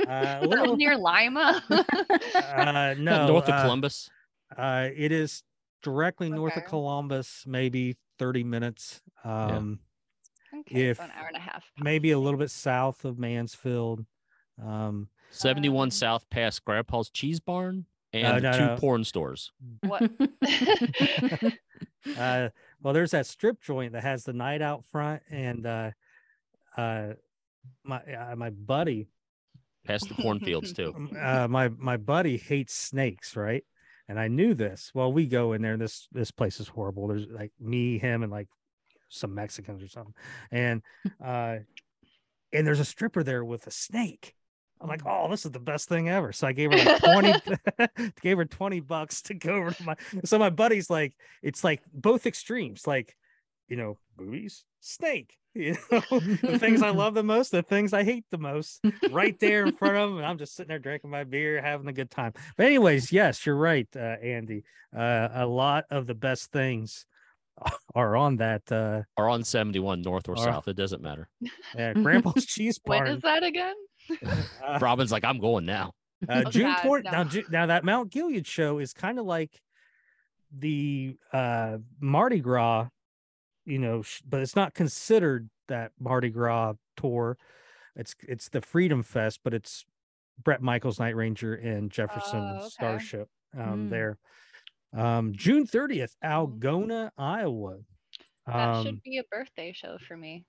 [0.03, 1.63] Uh, a that little, near Lima.
[2.35, 4.11] uh, no, north of uh, Columbus.
[4.57, 5.45] Uh, it is
[5.83, 9.01] directly north of Columbus, maybe 30 minutes.
[9.25, 9.81] Um,
[10.61, 11.65] okay, if so an hour and a half.
[11.79, 14.05] maybe a little bit south of Mansfield.
[14.63, 18.77] Um, 71 um, South past Grandpa's Cheese Barn and no, two no.
[18.77, 19.51] porn stores.
[19.81, 20.03] What?
[22.19, 22.49] uh,
[22.83, 25.91] well, there's that strip joint that has the night out front, and uh,
[26.77, 27.15] uh,
[27.85, 29.09] my uh, my buddy,
[29.85, 31.09] Past the cornfields too.
[31.21, 33.65] uh, my my buddy hates snakes, right?
[34.13, 34.91] And I knew this.
[34.93, 35.79] Well, we go in there.
[35.79, 37.09] This this place is horrible.
[37.09, 38.47] There's like me, him, and like
[39.09, 40.13] some Mexicans or something,
[40.51, 40.83] and
[41.25, 41.57] uh,
[42.53, 44.35] and there's a stripper there with a snake.
[44.83, 46.31] I'm like, oh, this is the best thing ever.
[46.33, 47.35] So I gave her like 20,
[48.21, 49.97] gave her 20 bucks to go over to my.
[50.25, 53.17] So my buddy's like, it's like both extremes, like,
[53.67, 58.05] you know, boobies, snake, you know, the things I love the most, the things I
[58.05, 58.81] hate the most,
[59.11, 60.19] right there in front of them.
[60.19, 62.33] And I'm just sitting there drinking my beer, having a good time.
[62.57, 64.65] But, anyways, yes, you're right, uh, Andy.
[64.97, 67.07] Uh, a lot of the best things
[67.95, 70.69] are on that uh, Or on 71 north or Or- south.
[70.69, 71.29] It doesn't matter.
[71.79, 73.11] uh, Grandpa's Cheese when Barn.
[73.17, 73.75] is that again?
[74.25, 75.93] Uh, Robin's like, I'm going now.
[76.29, 79.61] Uh, Oh, June God, 20, now, now that Mount Gilead show is kind of like
[80.57, 82.89] the uh Mardi Gras,
[83.65, 87.37] you know, sh- but it's not considered that Mardi Gras tour.
[87.97, 89.85] It's it's the Freedom Fest, but it's
[90.43, 92.69] Bret Michaels Night Ranger and Jefferson Oh, okay.
[92.71, 93.91] Starship um Mm.
[93.91, 94.19] there.
[94.95, 97.79] Um June 30th, Algona, Iowa.
[98.47, 100.45] That Um should be a birthday show for me.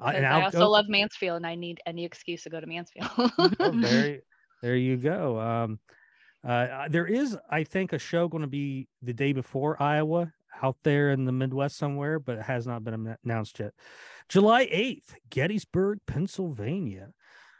[0.00, 3.08] uh, and I also love Mansfield, and I need any excuse to go to Mansfield.
[3.60, 4.20] Oh, there,
[4.62, 5.38] there you go.
[5.38, 5.78] Um,
[6.42, 10.76] uh, there is, I think, a show going to be the day before Iowa out
[10.82, 13.72] there in the Midwest somewhere, but it has not been announced yet.
[14.28, 17.10] July 8th, Gettysburg, Pennsylvania.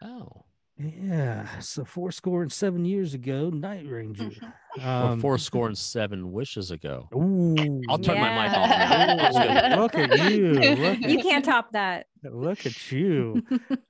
[0.02, 0.44] Oh.
[0.82, 4.30] Yeah, so four score and seven years ago, Night Ranger.
[4.78, 7.08] Or Um, four score and seven wishes ago.
[7.12, 9.80] Ooh, I'll turn my mic off now.
[9.80, 10.52] Look at you!
[10.52, 12.06] Look you at, can't top that.
[12.22, 13.42] look at you!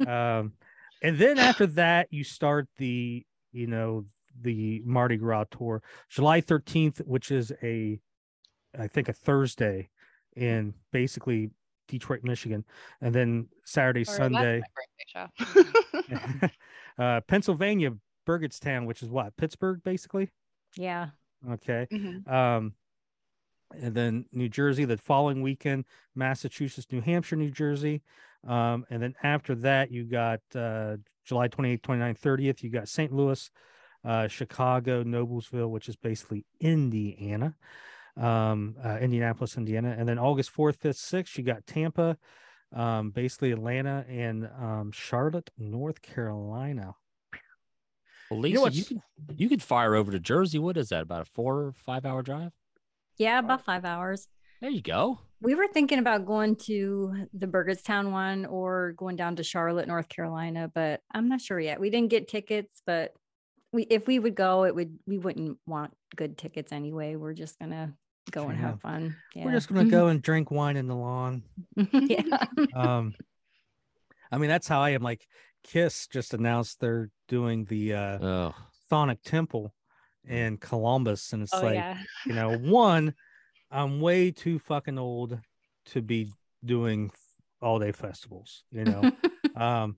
[0.07, 0.55] um,
[1.03, 4.07] and then after that, you start the, you know,
[4.41, 8.01] the Mardi Gras tour, July 13th, which is a,
[8.79, 9.91] I think a Thursday
[10.37, 11.51] in basically
[11.89, 12.65] Detroit, Michigan,
[13.01, 15.29] and then Saturday, Or Sunday, my
[16.07, 16.49] birthday show.
[16.99, 17.93] uh, Pennsylvania,
[18.27, 20.31] Burgettstown, which is what Pittsburgh, basically.
[20.77, 21.09] Yeah.
[21.51, 21.87] Okay.
[21.91, 22.29] Mhm.
[22.31, 22.75] Um,
[23.73, 28.03] and then New Jersey the following weekend, Massachusetts, New Hampshire, New Jersey.
[28.47, 33.13] Um, and then after that, you got uh, July 28th, 29th, 30th, you got St.
[33.13, 33.51] Louis,
[34.05, 37.55] uh, Chicago, Noblesville, which is basically Indiana,
[38.21, 39.95] um, uh, Indianapolis, Indiana.
[39.99, 42.17] And then August 4th, 5th, 6th, you got Tampa,
[42.75, 46.95] um, basically Atlanta and um, Charlotte, North Carolina.
[48.31, 48.89] Well, You know Lisa, you, what's-
[49.29, 50.59] could you could fire over to Jersey.
[50.59, 51.03] What is that?
[51.03, 52.53] About a four or five hour drive?
[53.17, 54.29] Yeah, about five hours.
[54.61, 55.19] There you go.
[55.43, 60.09] We were thinking about going to the Burgettstown one or going down to Charlotte, North
[60.09, 61.81] Carolina, but I'm not sure yet.
[61.81, 63.15] We didn't get tickets, but
[63.73, 67.17] we if we would go, it would we wouldn't want good tickets anyway.
[67.17, 67.95] We're just gonna
[68.31, 68.67] go and Yeah.
[68.69, 69.17] have fun.
[69.35, 69.45] Yeah.
[69.45, 71.43] We're just going to go and drink wine in the lawn.
[71.77, 72.45] yeah.
[72.75, 73.15] um
[74.33, 75.27] i mean that's how i am like
[75.65, 78.55] kiss just announced they're doing the uh Oh,
[78.89, 79.75] sonic temple
[80.29, 81.99] in columbus and it's oh like yeah.
[82.27, 83.15] you know one
[83.71, 85.39] i'm way too fucking old
[85.87, 86.31] to be
[86.65, 87.11] doing
[87.61, 89.11] all day festivals you know
[89.57, 89.97] um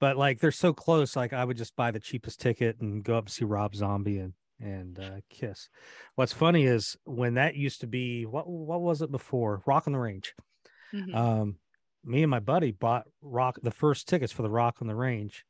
[0.00, 3.16] but like they're so close like i would just buy the cheapest ticket and go
[3.18, 5.68] up and see rob zombie and and uh kiss.
[6.14, 9.62] What's funny is when that used to be what what was it before?
[9.66, 10.34] Rock on the range.
[10.94, 11.14] Mhm.
[11.14, 11.56] um
[12.04, 15.44] me and my buddy bought rock the first tickets for the rock on the range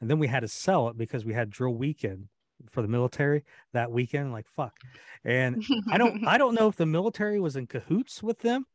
[0.00, 2.28] and then we had to sell it because we had drill weekend
[2.70, 4.74] for the military that weekend like fuck.
[5.24, 8.66] And i don't i don't know if the military was in cahoots with them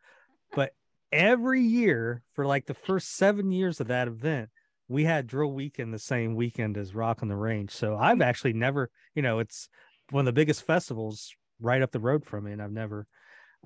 [0.56, 0.74] but
[1.12, 4.50] every year for like the first seven years of that event
[4.88, 8.54] we had drill weekend the same weekend as rock on the range so i've actually
[8.54, 9.70] never you know it's
[10.12, 13.08] one of the biggest festivals right up the road from me and i've never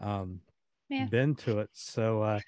[0.02, 0.40] um
[0.90, 1.08] Yeah.
[1.10, 2.40] been to it so uh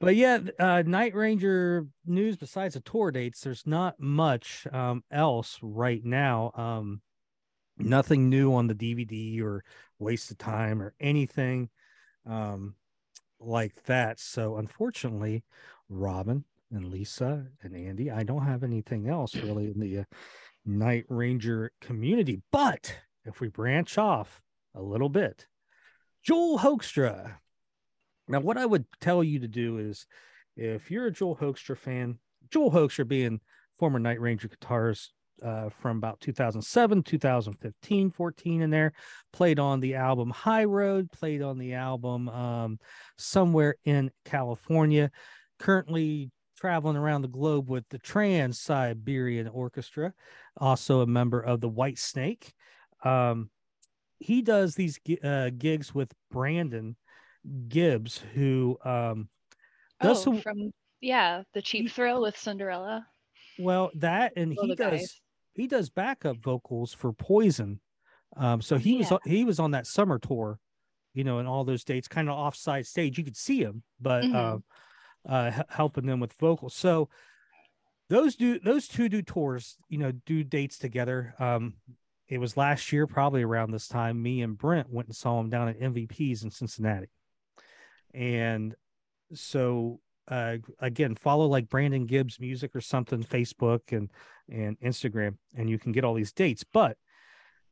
[0.00, 5.58] but yeah uh night ranger news besides the tour dates there's not much um else
[5.62, 7.00] right now um
[7.78, 9.64] nothing new on the dvd or
[9.98, 11.68] waste of time or anything
[12.26, 12.74] um
[13.38, 15.44] like that so unfortunately
[15.88, 18.10] robin and lisa and andy.
[18.10, 20.04] I don't have anything else really in the uh,
[20.64, 24.42] night ranger community but if we branch off
[24.74, 25.46] a little bit
[26.24, 27.36] joel hoekstra.
[28.26, 30.06] Now what i would tell you to do is
[30.56, 32.18] if you're a joel hoekstra fan
[32.50, 33.40] Joel Hoekstra being
[33.78, 35.08] former Night Ranger guitarist
[35.42, 38.92] uh, from about 2007, 2015, 14 in there,
[39.32, 42.78] played on the album High Road, played on the album um,
[43.18, 45.10] Somewhere in California,
[45.58, 50.12] currently traveling around the globe with the Trans Siberian Orchestra,
[50.56, 52.52] also a member of the Whitesnake.
[53.04, 53.50] Um,
[54.18, 56.96] he does these uh, gigs with Brandon
[57.68, 59.28] Gibbs, who um,
[60.00, 63.06] does oh, from yeah, the Cheap Thrill with Cinderella.
[63.58, 65.20] Well, that and he does guys.
[65.54, 67.80] he does backup vocals for Poison.
[68.36, 69.08] Um, so he yeah.
[69.10, 70.58] was he was on that summer tour,
[71.14, 73.18] you know, and all those dates, kind of offside stage.
[73.18, 74.34] You could see him, but mm-hmm.
[74.34, 74.58] uh,
[75.28, 76.74] uh, helping them with vocals.
[76.74, 77.08] So
[78.08, 81.34] those do those two do tours, you know, do dates together.
[81.38, 81.74] Um,
[82.28, 84.22] it was last year, probably around this time.
[84.22, 87.08] Me and Brent went and saw him down at MVPs in Cincinnati,
[88.14, 88.74] and
[89.34, 94.10] so uh, again, follow like Brandon Gibbs music or something, Facebook and
[94.48, 96.64] and Instagram, and you can get all these dates.
[96.64, 96.96] But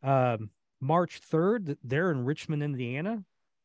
[0.02, 3.24] um, March 3rd, they're in Richmond, Indiana.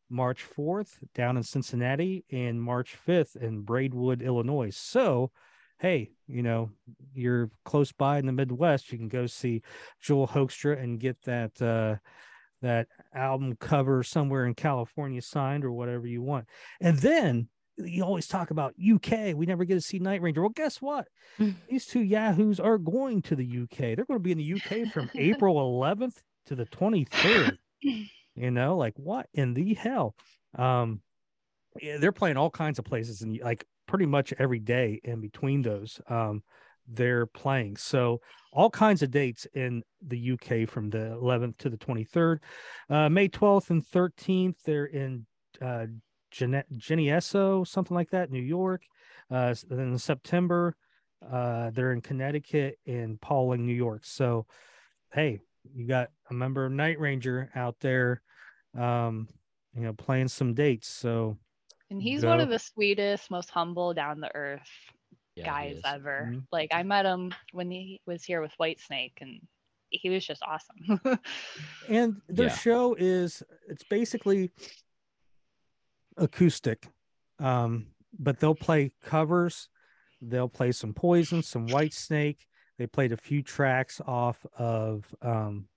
[0.09, 4.75] March 4th, down in Cincinnati, and March 5th in Braidwood, Illinois.
[4.75, 5.31] So,
[5.79, 6.71] hey, you know,
[7.13, 9.61] you're close by in the Midwest, you can go see
[10.01, 11.95] Joel Hoekstra and get that uh
[12.61, 16.45] that album cover somewhere in California signed or whatever you want.
[16.81, 19.33] And then you always talk about UK.
[19.33, 20.41] We never get to see Night Ranger.
[20.41, 21.07] Well, guess what?
[21.69, 23.95] These two Yahoos are going to the UK.
[23.95, 26.17] They're going to be in the UK from April 11th
[26.47, 27.57] to the 23rd.
[28.39, 30.15] You know, like what in the hell?
[30.57, 31.01] Um,
[31.99, 35.99] they're playing all kinds of places and like pretty much every day in between those.
[36.09, 36.43] Um,
[36.87, 37.77] they're playing.
[37.77, 38.21] So
[38.51, 42.39] all kinds of dates in the UK from the 11th to the 23rd.
[42.89, 45.25] Uh, May 12th and 13th, they're in
[45.61, 45.85] uh,
[46.31, 48.83] Gen- Geneseo, something like that, New York.
[49.29, 50.75] Uh, then in September,
[51.31, 54.05] uh, they're in Connecticut and Pawling, New York.
[54.05, 54.45] So,
[55.13, 55.41] hey,
[55.75, 58.21] you got a member of Night Ranger out there,
[58.77, 59.27] um,
[59.75, 60.87] you know, playing some dates.
[60.87, 61.37] So,
[61.89, 62.29] and he's go.
[62.29, 64.69] one of the sweetest, most humble, down the earth
[65.39, 66.27] yeah, guys ever.
[66.29, 66.39] Mm-hmm.
[66.51, 69.41] Like I met him when he was here with Whitesnake, and
[69.89, 71.19] he was just awesome.
[71.89, 72.55] and their yeah.
[72.55, 74.51] show is it's basically
[76.17, 76.87] acoustic,
[77.39, 79.69] um, but they'll play covers.
[80.21, 82.39] They'll play some Poison, some Whitesnake.
[82.77, 85.67] They played a few tracks off of um,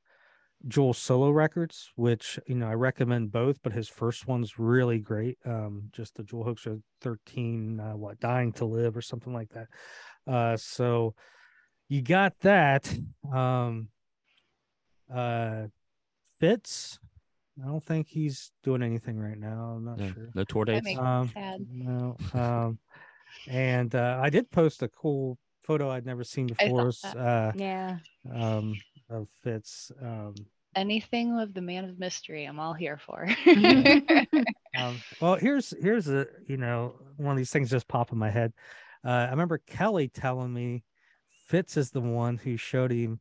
[0.68, 5.38] Joel solo records, which you know I recommend both, but his first one's really great.
[5.44, 9.68] Um, just the Joel Hoekstra 13, uh, what Dying to Live or something like that.
[10.27, 11.14] Uh, so
[11.88, 12.92] you got that.
[13.33, 13.88] Um,
[15.12, 15.64] uh,
[16.38, 16.98] Fitz,
[17.62, 19.75] I don't think he's doing anything right now.
[19.77, 20.31] I'm not no, sure.
[20.35, 20.98] No tour dates.
[20.98, 21.31] Um,
[21.70, 22.16] no.
[22.35, 22.79] Um,
[23.48, 26.92] and uh, I did post a cool photo I'd never seen before.
[27.05, 27.98] Uh, yeah.
[28.33, 28.75] Um,
[29.12, 29.92] of Fitz.
[30.01, 30.35] Um,
[30.75, 33.29] Anything with the man of mystery, I'm all here for.
[34.77, 38.31] um, well, here's here's a you know one of these things just pop in my
[38.31, 38.53] head.
[39.05, 40.85] Uh, I remember Kelly telling me
[41.48, 43.20] Fitz is the one who showed him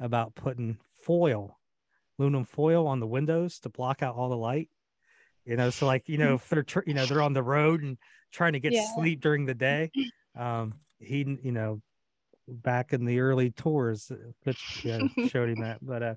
[0.00, 1.58] about putting foil
[2.18, 4.68] aluminum foil on the windows to block out all the light.
[5.44, 7.82] You know, so like you know, if they're tr- you know they're on the road
[7.82, 7.96] and
[8.32, 8.84] trying to get yeah.
[8.94, 9.90] sleep during the day,
[10.38, 11.80] um, he you know
[12.48, 14.10] back in the early tours,
[14.44, 15.78] which yeah, showed him that.
[15.82, 16.14] But uh,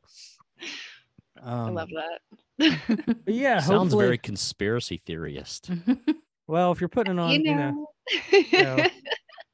[1.41, 3.17] um, I love that.
[3.27, 5.69] yeah, sounds very conspiracy theorist.
[6.47, 7.87] well, if you're putting it on, you know,
[8.31, 8.77] you, know,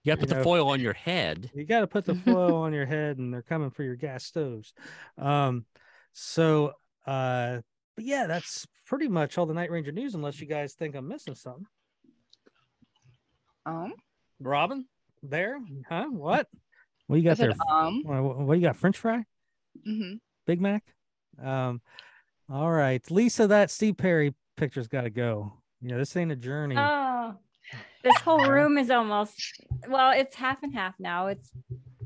[0.03, 1.49] you got to put the foil on your head.
[1.53, 4.23] You got to put the foil on your head, and they're coming for your gas
[4.23, 4.73] stoves.
[5.17, 5.65] Um,
[6.13, 6.73] so,
[7.05, 7.59] uh,
[7.95, 11.07] but yeah, that's pretty much all the Night Ranger news, unless you guys think I'm
[11.07, 11.65] missing something.
[13.65, 13.93] Um,
[14.39, 14.85] Robin,
[15.23, 15.59] there,
[15.89, 16.07] huh?
[16.09, 16.47] What?
[17.07, 17.53] What you got there?
[17.69, 18.75] um, what, what, you got?
[18.75, 19.23] French fry?
[19.87, 20.15] Mm-hmm.
[20.45, 20.83] Big Mac?
[21.41, 21.81] Um,
[22.49, 25.53] all right, Lisa, that Steve Perry picture's got to go.
[25.81, 26.75] You know, this ain't a journey.
[26.77, 27.35] Oh,
[28.03, 31.27] this whole room is almost well, it's half and half now.
[31.27, 31.51] It's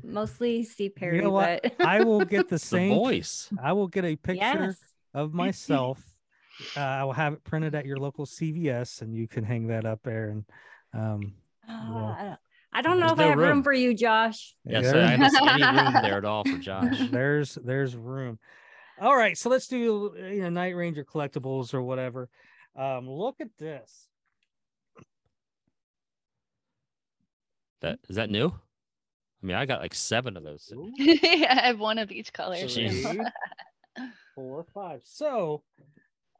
[0.02, 1.16] mostly Steve Perry.
[1.16, 1.74] You know but...
[1.80, 3.48] I will get the same the voice.
[3.62, 4.76] I will get a picture yes.
[5.14, 6.02] of myself.
[6.76, 9.84] uh, I will have it printed at your local CVS, and you can hang that
[9.84, 10.28] up there.
[10.28, 10.44] And
[10.92, 11.34] um,
[11.68, 12.36] uh,
[12.72, 13.48] I don't know if no I have room.
[13.48, 13.62] room.
[13.62, 14.54] for you, Josh.
[14.64, 16.98] Yes, I don't see any room there at all for Josh.
[17.10, 18.38] There's there's room.
[19.00, 22.28] All right, so let's do you know Night Ranger collectibles or whatever.
[22.76, 24.08] Um, look at this.
[27.82, 28.48] That is that new?
[29.42, 30.72] I mean, I got like seven of those.
[31.00, 32.56] I have one of each color.
[34.34, 35.02] Four, five.
[35.04, 35.62] So,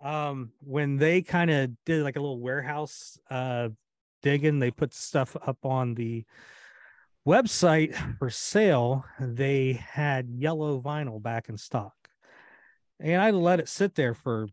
[0.03, 3.68] um, when they kind of did like a little warehouse uh
[4.23, 6.25] digging, they put stuff up on the
[7.27, 11.95] website for sale, they had yellow vinyl back in stock.
[12.99, 14.49] And I let it sit there for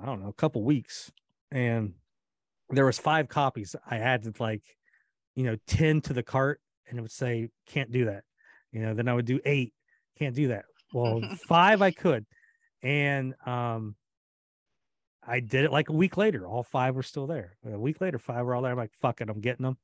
[0.00, 1.10] I don't know, a couple weeks.
[1.50, 1.94] And
[2.70, 3.74] there was five copies.
[3.88, 4.62] I added like,
[5.34, 8.24] you know, 10 to the cart and it would say, can't do that.
[8.72, 9.72] You know, then I would do eight,
[10.18, 10.64] can't do that.
[10.92, 12.26] Well, five I could.
[12.82, 13.96] And um
[15.26, 16.46] I did it like a week later.
[16.46, 17.56] All five were still there.
[17.64, 18.72] A week later, five were all there.
[18.72, 19.76] I'm like, fuck it, I'm getting them.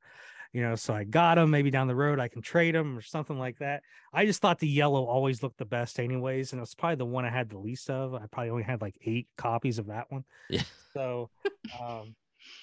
[0.53, 1.51] You know, so I got them.
[1.51, 3.83] Maybe down the road I can trade them or something like that.
[4.13, 7.07] I just thought the yellow always looked the best, anyways, and it was probably the
[7.07, 8.15] one I had the least of.
[8.15, 10.25] I probably only had like eight copies of that one.
[10.51, 10.63] Yeah.
[10.93, 11.31] So,
[11.81, 12.15] um,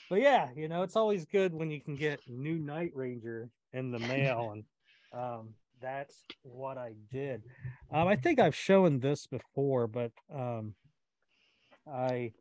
[0.09, 3.91] but yeah, you know, it's always good when you can get new Night Ranger in
[3.91, 4.63] the mail, and
[5.11, 5.49] um,
[5.81, 7.41] that's what I did.
[7.91, 10.75] Um, I think I've shown this before, but um,
[11.91, 12.33] I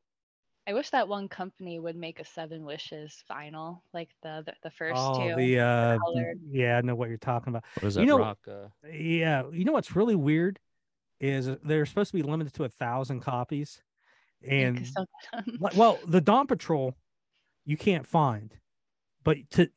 [0.69, 4.71] I wish that one company would make a Seven Wishes vinyl, like the the, the
[4.71, 5.35] first oh, two.
[5.35, 5.99] the uh,
[6.51, 7.65] yeah, I know what you're talking about.
[7.81, 8.39] What is that you know, rock?
[8.47, 8.69] Uh...
[8.93, 10.59] Yeah, you know what's really weird
[11.21, 13.81] is they're supposed to be limited to a thousand copies,
[14.47, 14.87] and
[15.75, 16.95] well, the Dawn Patrol
[17.65, 18.55] you can't find,
[19.25, 19.71] but to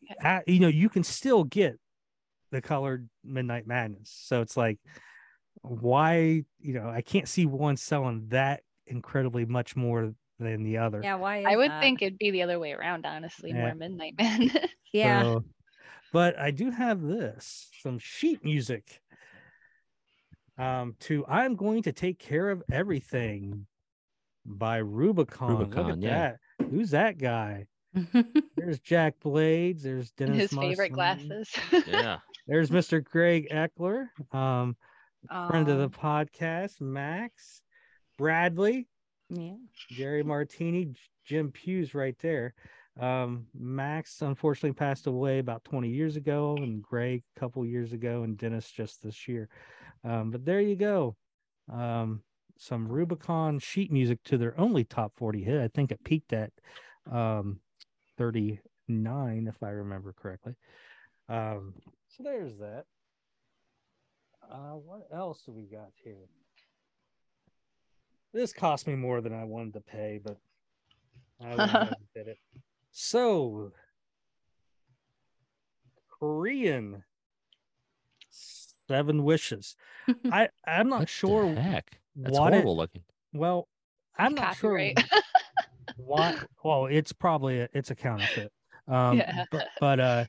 [0.46, 1.80] you know you can still get
[2.52, 4.14] the colored Midnight Madness.
[4.26, 4.78] So it's like,
[5.62, 11.02] why you know I can't see one selling that incredibly much more than the other.
[11.04, 11.44] Yeah, why?
[11.44, 11.82] I would that?
[11.82, 13.68] think it'd be the other way around, honestly, Yeah.
[13.68, 14.50] more Midnight Man.
[14.94, 15.22] Yeah.
[15.22, 15.46] So,
[16.12, 19.00] but I do have this some sheet music.
[20.58, 23.66] Um, to I'm going to take care of everything
[24.46, 25.52] by Rubicon.
[25.58, 26.32] Look Rubicon, at yeah.
[26.60, 26.70] that.
[26.70, 27.68] Who's that guy?
[28.58, 29.84] There's Jack Blades.
[29.84, 30.50] There's Dennis.
[30.52, 31.50] His favorite glasses.
[31.88, 32.18] Yeah.
[32.48, 33.02] There's Mr.
[33.04, 34.76] Greg Eckler, um,
[35.30, 37.62] friend of the Um, podcast, Max,
[38.18, 38.88] Bradley,
[39.32, 39.55] yeah.
[39.89, 40.93] Jerry Martini,
[41.25, 42.53] Jim Hughes right there.
[42.99, 48.23] Um, Max unfortunately passed away about 20 years ago, and Greg a couple years ago,
[48.23, 49.47] and Dennis just this year.
[50.03, 51.15] Um, but there you go.
[51.71, 52.21] Um,
[52.57, 55.61] some Rubicon sheet music to their only top 40 hit.
[55.61, 56.51] I think it peaked at
[57.09, 57.59] um
[58.17, 60.55] 39, if I remember correctly.
[61.29, 61.73] Um,
[62.09, 62.86] so there's that.
[64.51, 66.27] Uh, what else do we got here?
[68.34, 70.38] This cost me more than I wanted to pay, but
[71.41, 72.38] I went ahead and did it.
[72.91, 73.71] So,
[76.19, 77.03] Korean
[78.29, 79.75] Seven Wishes.
[80.32, 81.99] I I'm not What sure The heck.
[82.15, 83.03] That's what it- horrible looking.
[83.34, 83.67] well,
[84.17, 84.99] I'm not sure Copyright.
[85.97, 86.38] why.
[86.63, 88.51] Well, it's probably a, it's a counterfeit.
[88.88, 89.45] Um, Yeah.
[89.51, 90.25] but but uh,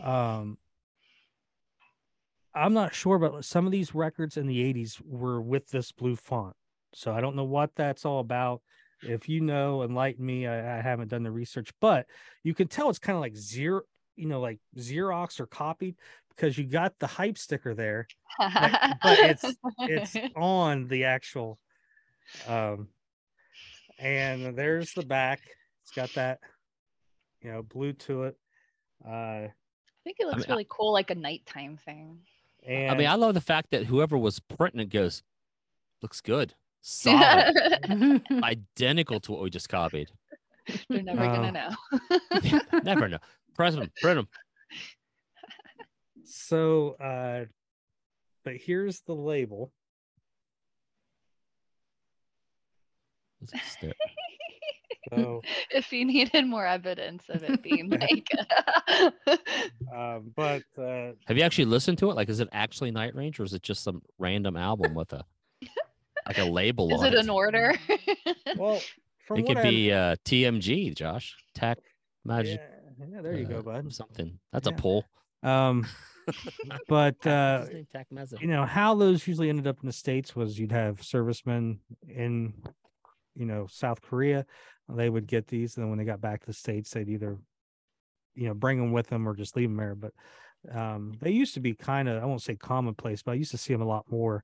[0.00, 0.58] um,
[2.54, 6.16] I'm not sure, but some of these records in the '80s were with this blue
[6.16, 6.54] font,
[6.96, 8.62] so I don't know what that's all about.
[9.02, 10.46] If you know, enlighten me.
[10.46, 12.06] I, I haven't done the research, but
[12.42, 13.82] you can tell it's kind of like zero,
[14.16, 15.96] you know, like Xerox or copied
[16.30, 19.44] because you got the hype sticker there, but it's
[19.80, 21.58] it's on the actual
[22.48, 22.88] um
[23.98, 25.40] and there's the back
[25.82, 26.40] it's got that
[27.40, 28.36] you know blue to it
[29.06, 29.52] uh I
[30.04, 32.18] think it looks mean, I- really cool, like a nighttime thing.
[32.66, 35.22] and I mean, I love the fact that whoever was printing it goes,
[36.00, 36.54] looks good.
[36.88, 38.22] Solid.
[38.44, 40.08] Identical to what we just copied.
[40.88, 42.60] They're never Uh, gonna know.
[42.84, 43.18] Never know.
[43.56, 44.28] Press them, print them.
[46.24, 47.46] so uh
[48.44, 49.72] but here's the label
[55.10, 58.28] so if you needed more evidence of it being like
[59.92, 62.14] um but uh Have you actually listened to it?
[62.14, 65.24] Like, is it actually Night Range or is it just some random album with a
[66.26, 67.20] like a label is on it it?
[67.20, 67.74] an order?
[68.56, 68.80] well
[69.26, 71.34] from It what could I- be uh, TMG, Josh.
[71.54, 71.78] Tech
[72.24, 72.60] Magic.
[72.98, 74.38] yeah, yeah, there you go uh, bud Something.
[74.52, 74.74] That's Yeah.
[74.74, 75.04] a pull.
[75.42, 75.86] um
[76.88, 77.86] but uh What's his name?
[77.92, 78.36] Tech Mezzo.
[78.40, 82.52] you know how those usually ended up in the states was you'd have servicemen in
[83.36, 84.44] you know south korea
[84.88, 87.38] they would get these and then when they got back to the states they'd either
[88.34, 90.12] you know bring them with them or just leave them there but
[90.74, 93.58] um they used to be kind of i won't say commonplace but i used to
[93.58, 94.42] see them a lot more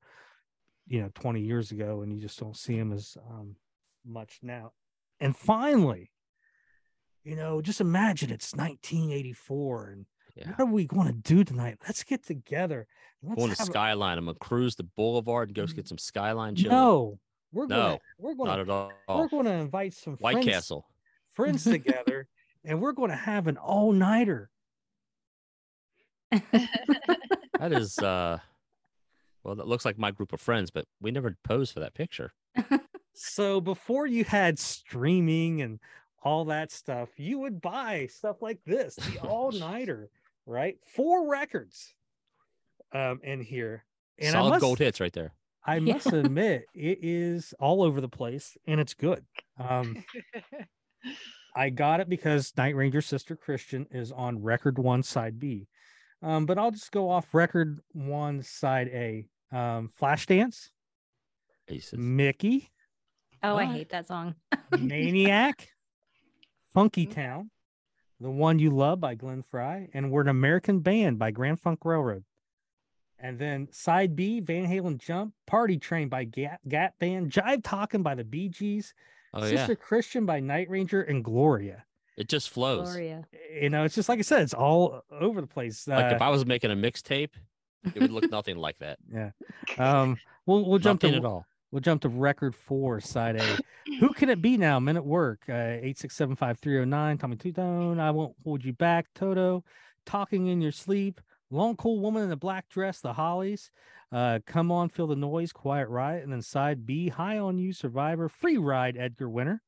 [0.86, 3.56] you know 20 years ago and you just don't see them as um
[4.04, 4.72] much now
[5.20, 6.10] and finally
[7.24, 10.48] you know just imagine it's 1984 and Yeah.
[10.50, 11.78] what are we going to do tonight?
[11.86, 12.86] Let's get together.
[13.22, 14.18] Let's Going to Skyline.
[14.18, 16.70] I'm gonna cruise the boulevard and go get some Skyline chili.
[16.70, 17.20] No,
[17.52, 17.80] we're going.
[17.80, 18.48] No, to We're going.
[18.48, 18.92] Not at all.
[19.08, 20.86] We're going to invite some White friends, Castle.
[21.32, 22.26] friends together,
[22.64, 24.50] and we're going to have an all nighter.
[26.30, 28.38] That is uh
[29.44, 32.32] well, that looks like my group of friends, but we never posed for that picture.
[33.14, 35.80] So before you had streaming and
[36.22, 40.08] all that stuff, you would buy stuff like this, the all nighter.
[40.46, 40.76] right?
[40.94, 41.94] Four records
[42.92, 43.84] um in here.
[44.18, 45.32] And Solid must, gold hits right there.
[45.64, 49.24] I must admit, it is all over the place and it's good.
[49.58, 50.04] Um
[51.54, 55.68] I got it because Night Ranger Sister Christian is on record one, side B.
[56.22, 59.26] Um, but I'll just go off record one, side A.
[59.52, 60.70] Um, Flashdance,
[61.68, 61.98] Aces.
[61.98, 62.70] Mickey.
[63.42, 64.34] Oh, I hate that song.
[64.78, 65.68] Maniac,
[66.72, 67.50] Funky Town,
[68.20, 71.80] The One You Love by Glenn Frey, and We're an American Band by Grand Funk
[71.84, 72.24] Railroad.
[73.18, 78.02] And then side B, Van Halen Jump, Party Train by Gat, Gap Band, Jive Talking
[78.02, 78.94] by the Bee Gees,
[79.34, 79.74] oh, Sister yeah.
[79.74, 81.84] Christian by Night Ranger, and Gloria.
[82.16, 82.90] It just flows.
[82.90, 83.24] Gloria.
[83.60, 85.86] You know, it's just like I said, it's all over the place.
[85.86, 87.30] Like uh, if I was making a mixtape,
[87.84, 88.98] it would look nothing like that.
[89.12, 89.30] Yeah.
[89.78, 90.16] Um,
[90.46, 91.46] we'll we'll jump to at all.
[91.70, 93.58] We'll jump to record four, side A.
[94.00, 94.78] Who can it be now?
[94.78, 97.18] Men at work, uh, eight six seven five three zero nine.
[97.18, 97.98] Tommy Tutone.
[97.98, 99.06] I won't hold you back.
[99.14, 99.64] Toto,
[100.04, 101.20] talking in your sleep.
[101.50, 103.00] Long cool woman in the black dress.
[103.00, 103.70] The Hollies.
[104.10, 105.52] Uh, come on, feel the noise.
[105.52, 107.08] Quiet riot, and then side B.
[107.08, 108.28] High on you, Survivor.
[108.28, 109.62] Free ride, Edgar Winter.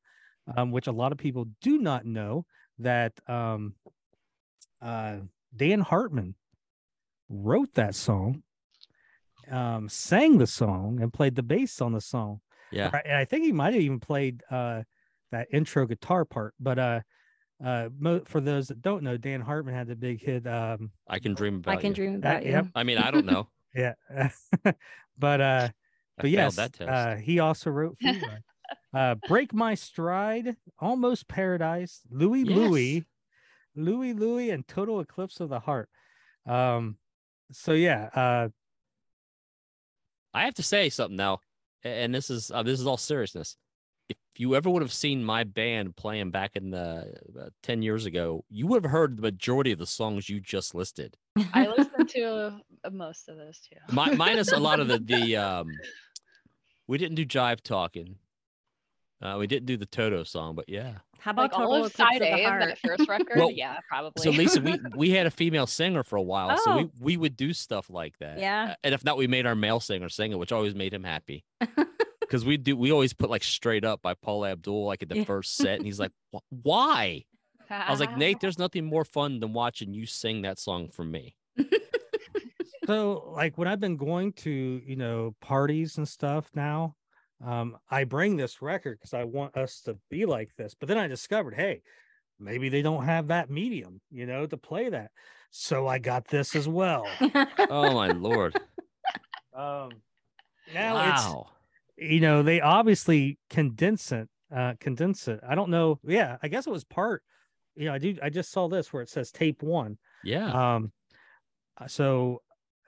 [0.55, 2.45] Um, which a lot of people do not know
[2.77, 3.73] that um,
[4.79, 5.15] uh,
[5.55, 6.35] Dan Hartman
[7.29, 8.43] wrote that song,
[9.49, 12.41] um, sang the song, and played the bass on the song.
[12.71, 14.83] Yeah, and I think he might have even played uh,
[15.31, 16.53] that intro guitar part.
[16.59, 16.99] But uh,
[17.63, 20.47] uh, mo- for those that don't know, Dan Hartman had the big hit.
[20.47, 21.77] Um, I can dream about.
[21.77, 21.95] I can you.
[21.95, 22.51] dream about you.
[22.51, 22.67] Yep.
[22.75, 23.47] I mean, I don't know.
[23.75, 23.93] yeah,
[25.17, 25.69] but uh,
[26.17, 27.97] but yes, uh, he also wrote.
[28.93, 32.57] uh, Break My Stride, Almost Paradise, Louie yes.
[32.57, 33.05] Louie,
[33.75, 35.89] Louie Louie, and Total Eclipse of the Heart.
[36.45, 36.97] Um,
[37.51, 38.49] so yeah, uh,
[40.33, 41.39] I have to say something now,
[41.83, 43.55] and this is uh, this is all seriousness.
[44.09, 48.05] If you ever would have seen my band playing back in the uh, ten years
[48.05, 51.15] ago, you would have heard the majority of the songs you just listed.
[51.53, 53.77] I listened to uh, most of those too.
[53.93, 55.67] My, minus a lot of the the um,
[56.87, 58.17] we didn't do jive talking.
[59.21, 60.95] Uh, we didn't do the Toto song, but yeah.
[61.19, 63.37] How about like all of side A of that first record?
[63.37, 64.21] well, yeah, probably.
[64.21, 66.61] So Lisa, we we had a female singer for a while, oh.
[66.63, 66.91] so we oh.
[66.99, 68.39] we would do stuff like that.
[68.39, 68.75] Yeah.
[68.83, 71.43] And if not, we made our male singer sing it, which always made him happy.
[72.21, 75.17] Because we do, we always put like "Straight Up" by Paul Abdul like at the
[75.17, 75.23] yeah.
[75.25, 76.11] first set, and he's like,
[76.49, 77.23] "Why?"
[77.69, 81.03] I was like, Nate, there's nothing more fun than watching you sing that song for
[81.03, 81.35] me.
[82.85, 86.95] so, like when I've been going to, you know, parties and stuff now,
[87.43, 90.75] um, I bring this record because I want us to be like this.
[90.79, 91.81] But then I discovered, hey,
[92.39, 95.11] maybe they don't have that medium, you know, to play that.
[95.51, 97.05] So I got this as well.
[97.69, 98.55] oh my lord.
[99.53, 99.91] Um,
[100.73, 101.47] now wow.
[101.97, 105.39] it's you know they obviously condense it, uh, condense it.
[105.47, 105.99] I don't know.
[106.03, 107.23] Yeah, I guess it was part.
[107.75, 108.17] You know, I do.
[108.21, 109.97] I just saw this where it says tape one.
[110.25, 110.75] Yeah.
[110.75, 110.91] Um,
[111.77, 112.41] uh, so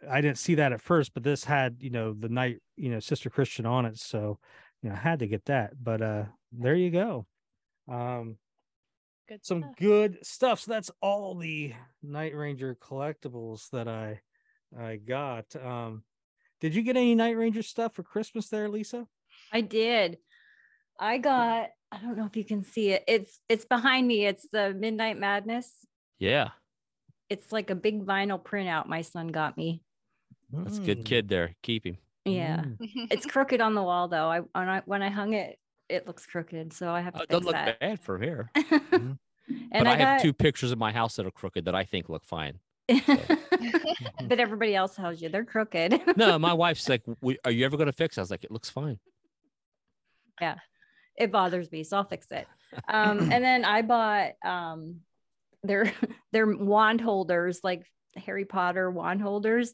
[0.09, 2.99] I didn't see that at first, but this had, you know, the night, you know,
[2.99, 3.97] Sister Christian on it.
[3.97, 4.39] So,
[4.81, 5.71] you know, I had to get that.
[5.81, 7.25] But uh there you go.
[7.89, 8.37] Um
[9.27, 9.75] good some stuff.
[9.77, 10.59] good stuff.
[10.61, 11.73] So that's all the
[12.03, 14.21] Night Ranger collectibles that I
[14.77, 15.55] I got.
[15.55, 16.03] Um
[16.59, 19.07] did you get any Night Ranger stuff for Christmas there, Lisa?
[19.51, 20.17] I did.
[20.99, 23.03] I got I don't know if you can see it.
[23.07, 24.25] It's it's behind me.
[24.25, 25.71] It's the Midnight Madness.
[26.19, 26.49] Yeah.
[27.29, 29.83] It's like a big vinyl printout my son got me.
[30.51, 31.05] That's a good mm.
[31.05, 31.55] kid there.
[31.61, 31.97] Keep him.
[32.25, 32.63] Yeah.
[32.63, 33.07] Mm.
[33.11, 34.29] it's crooked on the wall though.
[34.29, 36.73] I when I when I hung it, it looks crooked.
[36.73, 37.19] So I have to.
[37.19, 37.79] Oh, it doesn't look that.
[37.79, 38.51] bad from here.
[38.55, 39.13] mm-hmm.
[39.71, 41.85] And but I, I have two pictures of my house that are crooked that I
[41.85, 42.59] think look fine.
[42.89, 43.17] So.
[44.27, 46.01] but everybody else tells you they're crooked.
[46.17, 47.03] no, my wife's like,
[47.45, 48.19] "Are you ever going to fix?" It?
[48.19, 48.99] I was like, "It looks fine."
[50.41, 50.55] Yeah,
[51.17, 52.45] it bothers me, so I'll fix it.
[52.89, 54.97] Um, and then I bought um,
[55.63, 55.93] their
[56.33, 57.83] their wand holders, like
[58.17, 59.73] Harry Potter wand holders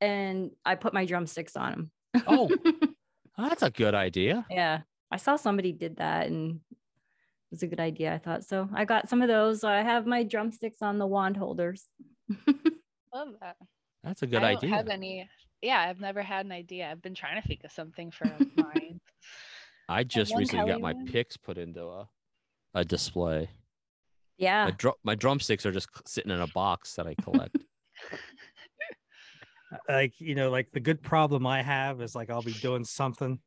[0.00, 2.24] and I put my drumsticks on them.
[2.26, 2.50] oh,
[3.38, 4.46] that's a good idea.
[4.50, 4.80] Yeah.
[5.10, 6.76] I saw somebody did that and it
[7.50, 8.14] was a good idea.
[8.14, 8.68] I thought so.
[8.72, 9.64] I got some of those.
[9.64, 11.86] I have my drumsticks on the wand holders.
[13.14, 13.56] Love that.
[14.04, 14.70] That's a good I idea.
[14.70, 15.28] Don't have any?
[15.62, 16.88] Yeah, I've never had an idea.
[16.90, 18.24] I've been trying to think of something for
[18.56, 19.00] mine.
[19.88, 21.06] I just recently got my one.
[21.06, 22.08] picks put into a
[22.72, 23.50] a display.
[24.38, 24.66] Yeah.
[24.66, 27.56] My, dr- my drumsticks are just sitting in a box that I collect
[29.88, 33.38] like you know like the good problem i have is like i'll be doing something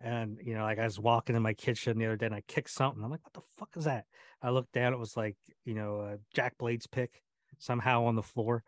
[0.00, 2.42] and you know like i was walking in my kitchen the other day and i
[2.46, 3.02] kicked something.
[3.02, 4.04] I'm like what the fuck is that?
[4.42, 7.22] I looked down it was like you know uh, jack blade's pick
[7.58, 8.62] somehow on the floor.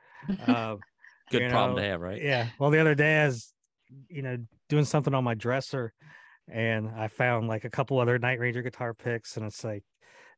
[0.47, 0.77] Uh,
[1.31, 2.23] good problem know, to have right?
[2.23, 2.49] yeah.
[2.59, 3.53] Well the other day i was
[4.09, 4.39] you know
[4.69, 5.95] doing something on my dresser
[6.47, 9.83] and i found like a couple other night ranger guitar picks and it's like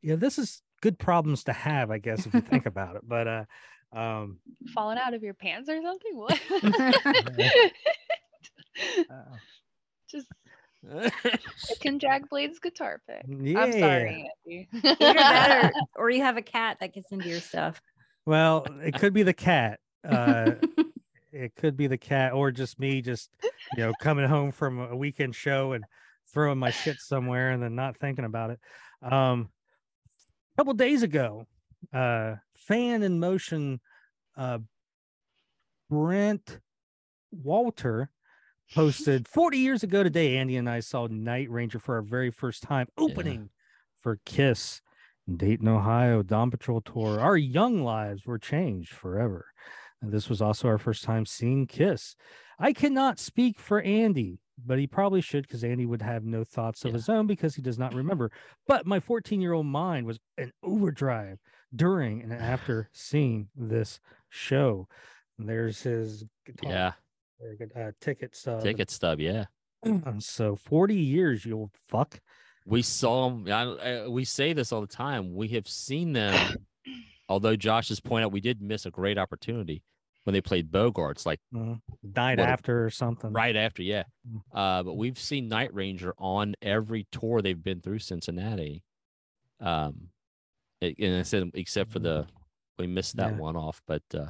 [0.02, 3.02] you know this is good problems to have, I guess, if you think about it.
[3.06, 3.44] But uh,
[3.92, 4.38] um,
[4.74, 6.16] falling out of your pants or something?
[6.16, 6.40] What?
[10.10, 10.26] Just
[11.80, 13.22] can Jack Blade's guitar pick.
[13.28, 13.60] Yeah.
[13.60, 14.68] I'm sorry, Andy.
[15.00, 17.80] Either or, or you have a cat that gets into your stuff.
[18.26, 19.80] Well, it could be the cat.
[20.06, 20.52] Uh,
[21.32, 23.30] it could be the cat, or just me, just
[23.76, 25.84] you know, coming home from a weekend show and
[26.32, 28.60] throwing my shit somewhere and then not thinking about it.
[29.02, 29.50] Um,
[30.54, 31.46] a couple days ago,
[31.92, 33.80] uh, fan in motion,
[34.36, 34.58] uh,
[35.88, 36.60] Brent
[37.32, 38.10] Walter
[38.74, 40.36] posted 40 years ago today.
[40.36, 43.48] Andy and I saw Night Ranger for our very first time opening yeah.
[43.98, 44.80] for Kiss
[45.26, 47.20] in Dayton, Ohio, Dawn Patrol tour.
[47.20, 49.46] Our young lives were changed forever.
[50.02, 52.16] And this was also our first time seeing Kiss.
[52.58, 56.84] I cannot speak for Andy, but he probably should because Andy would have no thoughts
[56.84, 56.96] of yeah.
[56.96, 58.30] his own because he does not remember.
[58.66, 61.38] But my 14 year old mind was an overdrive
[61.74, 64.88] during and after seeing this show.
[65.38, 66.70] And there's his guitar.
[66.70, 66.92] Yeah
[67.40, 67.72] very good.
[67.74, 68.62] Uh, ticket stub.
[68.62, 69.46] Ticket stub, yeah.
[70.18, 72.20] so 40 years, you old fuck.
[72.66, 73.46] We saw them.
[73.48, 75.34] I, I, we say this all the time.
[75.34, 76.56] We have seen them.
[77.28, 79.82] although Josh has pointed out we did miss a great opportunity
[80.24, 81.74] when they played Bogarts, like mm-hmm.
[82.12, 83.32] died what, after or something.
[83.32, 84.04] Right after, yeah.
[84.28, 84.40] Mm.
[84.52, 88.82] Uh, but we've seen Night Ranger on every tour they've been through Cincinnati.
[89.60, 90.09] Um,
[90.80, 92.26] and I said except for the mm.
[92.78, 93.38] we missed that yeah.
[93.38, 94.26] one off, but uh,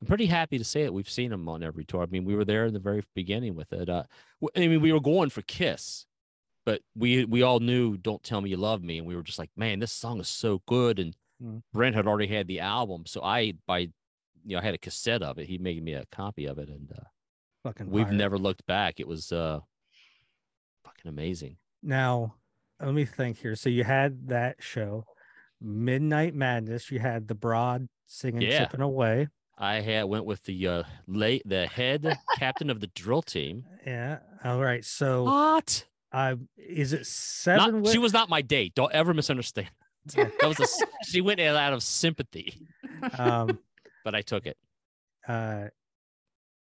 [0.00, 2.02] I'm pretty happy to say that we've seen him on every tour.
[2.02, 3.88] I mean, we were there in the very beginning with it.
[3.88, 4.04] Uh,
[4.56, 6.06] I mean, we were going for Kiss,
[6.66, 9.38] but we we all knew "Don't Tell Me You Love Me," and we were just
[9.38, 11.62] like, "Man, this song is so good." And mm.
[11.72, 13.90] Brent had already had the album, so I by you
[14.44, 15.46] know I had a cassette of it.
[15.46, 17.04] He made me a copy of it, and uh,
[17.64, 19.00] fucking we've never looked back.
[19.00, 19.60] It was uh,
[20.84, 21.56] fucking amazing.
[21.82, 22.34] Now,
[22.80, 23.56] let me think here.
[23.56, 25.04] So you had that show,
[25.60, 26.90] Midnight Madness.
[26.90, 28.64] You had the Broad singing yeah.
[28.64, 33.22] "Chipping Away." I had went with the uh late the head captain of the drill
[33.22, 33.64] team.
[33.86, 34.18] Yeah.
[34.44, 34.84] All right.
[34.84, 35.84] So what?
[36.12, 37.82] Uh, is it seven?
[37.82, 38.74] Not, she was not my date.
[38.74, 39.70] Don't ever misunderstand.
[40.14, 40.66] that was a,
[41.06, 42.54] she went out of sympathy.
[43.18, 43.58] Um,
[44.04, 44.56] but I took it.
[45.26, 45.68] Uh,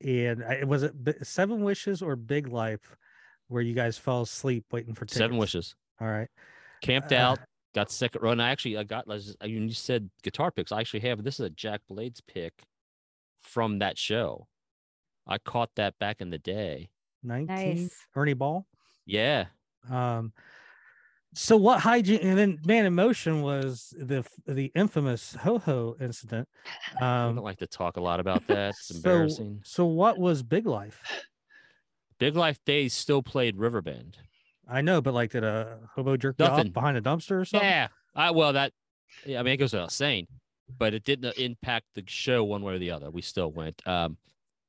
[0.05, 2.97] and I, was it Seven Wishes or Big Life,
[3.49, 5.19] where you guys fell asleep waiting for tickets?
[5.19, 5.75] Seven Wishes.
[6.01, 6.29] All right.
[6.83, 7.39] Camped uh, out,
[7.75, 9.07] got second row, and I actually I got.
[9.45, 10.73] You said guitar picks.
[10.73, 11.25] I actually have.
[11.25, 12.53] This is a Jack Blades pick
[13.41, 14.47] from that show.
[15.27, 16.89] I caught that back in the day.
[17.23, 17.91] 19 nice.
[18.17, 18.67] Ernie Ball.
[19.07, 19.47] Yeah.
[19.91, 20.33] Um
[21.35, 26.49] so what hygiene and then man in motion was the the infamous ho ho incident.
[27.01, 28.71] Um I don't like to talk a lot about that.
[28.71, 29.61] It's so, embarrassing.
[29.65, 31.03] So what was Big Life?
[32.19, 34.17] Big Life Days still played Riverbend.
[34.71, 37.69] I know, but like did a hobo jerk off behind a dumpster or something?
[37.69, 37.89] Yeah.
[38.15, 38.73] I well that
[39.25, 40.27] yeah, I mean it goes without saying
[40.77, 43.11] but it didn't impact the show one way or the other.
[43.11, 43.81] We still went.
[43.87, 44.17] Um,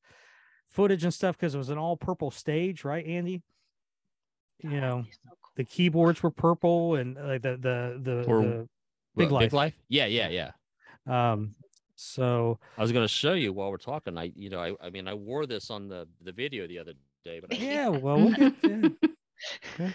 [0.70, 3.44] footage and stuff because it was an all purple stage right andy?
[4.64, 5.06] You know
[5.56, 8.70] the keyboards were purple and like the the the, or, the
[9.16, 9.42] big, life.
[9.42, 10.52] big life yeah yeah yeah
[11.08, 11.56] um
[11.96, 14.18] So I was going to show you while we're talking.
[14.18, 16.94] I, you know, I, I mean, I wore this on the the video the other
[17.24, 18.90] day, but I, yeah, well, we'll get yeah.
[19.76, 19.94] okay.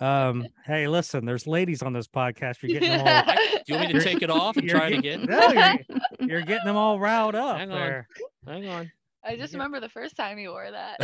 [0.00, 2.62] Um, hey, listen, there's ladies on this podcast.
[2.62, 3.08] You're getting them all.
[3.26, 5.26] I, do you want me to take it off and try it again?
[5.28, 5.78] No, you're,
[6.28, 8.06] you're, getting them all riled up Hang there.
[8.46, 8.52] On.
[8.52, 8.92] Hang on.
[9.24, 10.96] I just remember the first time you wore that.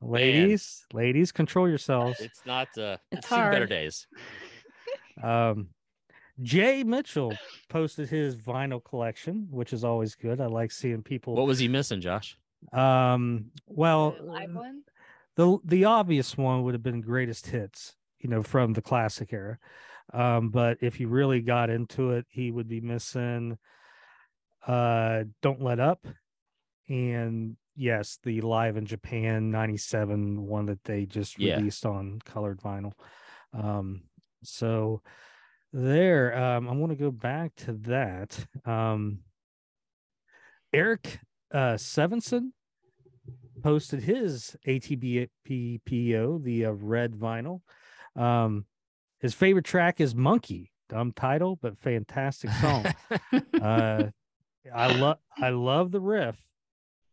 [0.00, 1.02] Ladies, Man.
[1.02, 2.20] ladies, control yourselves.
[2.20, 2.68] It's not.
[2.76, 3.52] Uh, it's hard.
[3.52, 4.06] better days.
[5.22, 5.68] Um,
[6.40, 7.34] Jay Mitchell
[7.68, 10.40] posted his vinyl collection, which is always good.
[10.40, 11.34] I like seeing people.
[11.34, 12.38] What was he missing, Josh?
[12.72, 14.82] Um, well, live one.
[15.36, 19.58] The the obvious one would have been greatest hits, you know, from the classic era.
[20.14, 23.58] Um, but if you really got into it, he would be missing
[24.66, 26.06] uh Don't Let Up
[26.88, 31.56] and yes, the live in Japan 97 one that they just yeah.
[31.56, 32.92] released on colored vinyl.
[33.52, 34.02] Um
[34.42, 35.02] so
[35.72, 38.38] there um I want to go back to that.
[38.64, 39.20] Um
[40.72, 41.20] Eric
[41.52, 42.52] uh Sevenson
[43.62, 47.60] posted his ATBPPO, the uh, red vinyl.
[48.16, 48.64] Um,
[49.20, 50.72] his favorite track is Monkey.
[50.88, 52.86] Dumb title, but fantastic song.
[53.62, 54.06] uh,
[54.74, 56.36] I love I love the riff,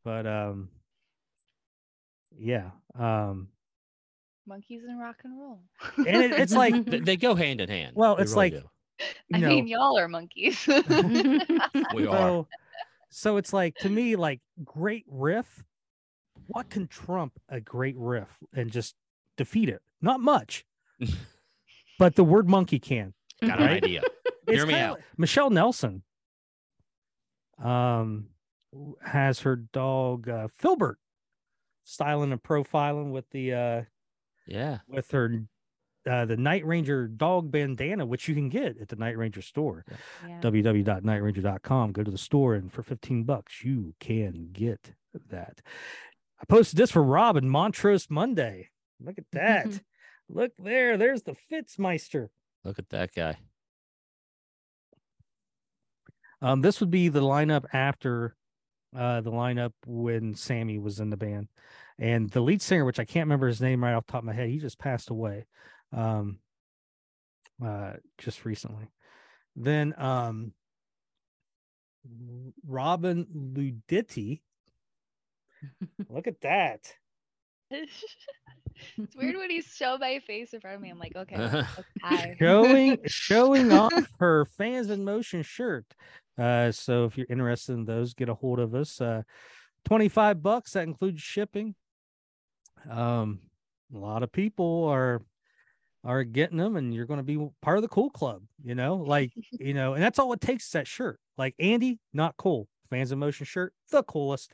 [0.07, 0.69] but um,
[2.39, 3.49] yeah, um,
[4.47, 5.59] monkeys and rock and roll.
[5.97, 7.91] and it, it's like they go hand in hand.
[7.93, 8.63] Well, it's really like
[9.33, 10.65] I know, mean, y'all are monkeys.
[11.93, 12.29] we are.
[12.29, 12.47] So,
[13.09, 15.61] so it's like to me, like great riff,
[16.47, 18.95] what can trump a great riff and just
[19.35, 19.81] defeat it?
[20.01, 20.63] Not much,
[21.99, 23.13] but the word monkey can.
[23.41, 23.71] Got right?
[23.71, 24.01] an idea.
[24.47, 24.99] Hear me out.
[24.99, 26.03] Like Michelle Nelson
[27.63, 28.27] um,
[29.03, 30.99] has her dog uh, Filbert
[31.83, 33.81] styling and profiling with the uh,
[34.45, 35.43] yeah with her
[36.09, 39.85] uh, the Night Ranger dog bandana, which you can get at the Night Ranger store.
[40.25, 40.39] Yeah.
[40.41, 41.91] www.nightranger.com.
[41.91, 44.93] Go to the store, and for 15 bucks, you can get
[45.29, 45.61] that.
[46.39, 48.69] I posted this for Robin Montrose Monday.
[49.01, 49.81] Look at that.
[50.29, 50.97] Look there.
[50.97, 52.29] There's the Fitzmeister.
[52.63, 53.37] Look at that guy.
[56.41, 58.35] Um, this would be the lineup after
[58.95, 61.47] uh, the lineup when Sammy was in the band.
[61.99, 64.25] And the lead singer, which I can't remember his name right off the top of
[64.25, 65.47] my head, he just passed away
[65.91, 66.39] um,
[67.63, 68.91] uh, just recently.
[69.55, 70.53] Then um,
[72.65, 74.41] Robin Luditti
[76.09, 76.93] Look at that.
[77.71, 80.89] it's weird when he's show my face in front of me.
[80.89, 81.63] I'm like, okay,
[82.39, 85.85] showing showing off her fans in motion shirt.
[86.37, 89.01] Uh, so if you're interested in those, get a hold of us.
[89.01, 89.23] Uh,
[89.85, 91.75] 25 bucks that includes shipping.
[92.89, 93.39] Um,
[93.93, 95.21] a lot of people are
[96.03, 98.43] are getting them, and you're going to be part of the cool club.
[98.63, 100.65] You know, like you know, and that's all it takes.
[100.65, 102.67] Is that shirt, like Andy, not cool.
[102.89, 104.53] Fans in motion shirt, the coolest.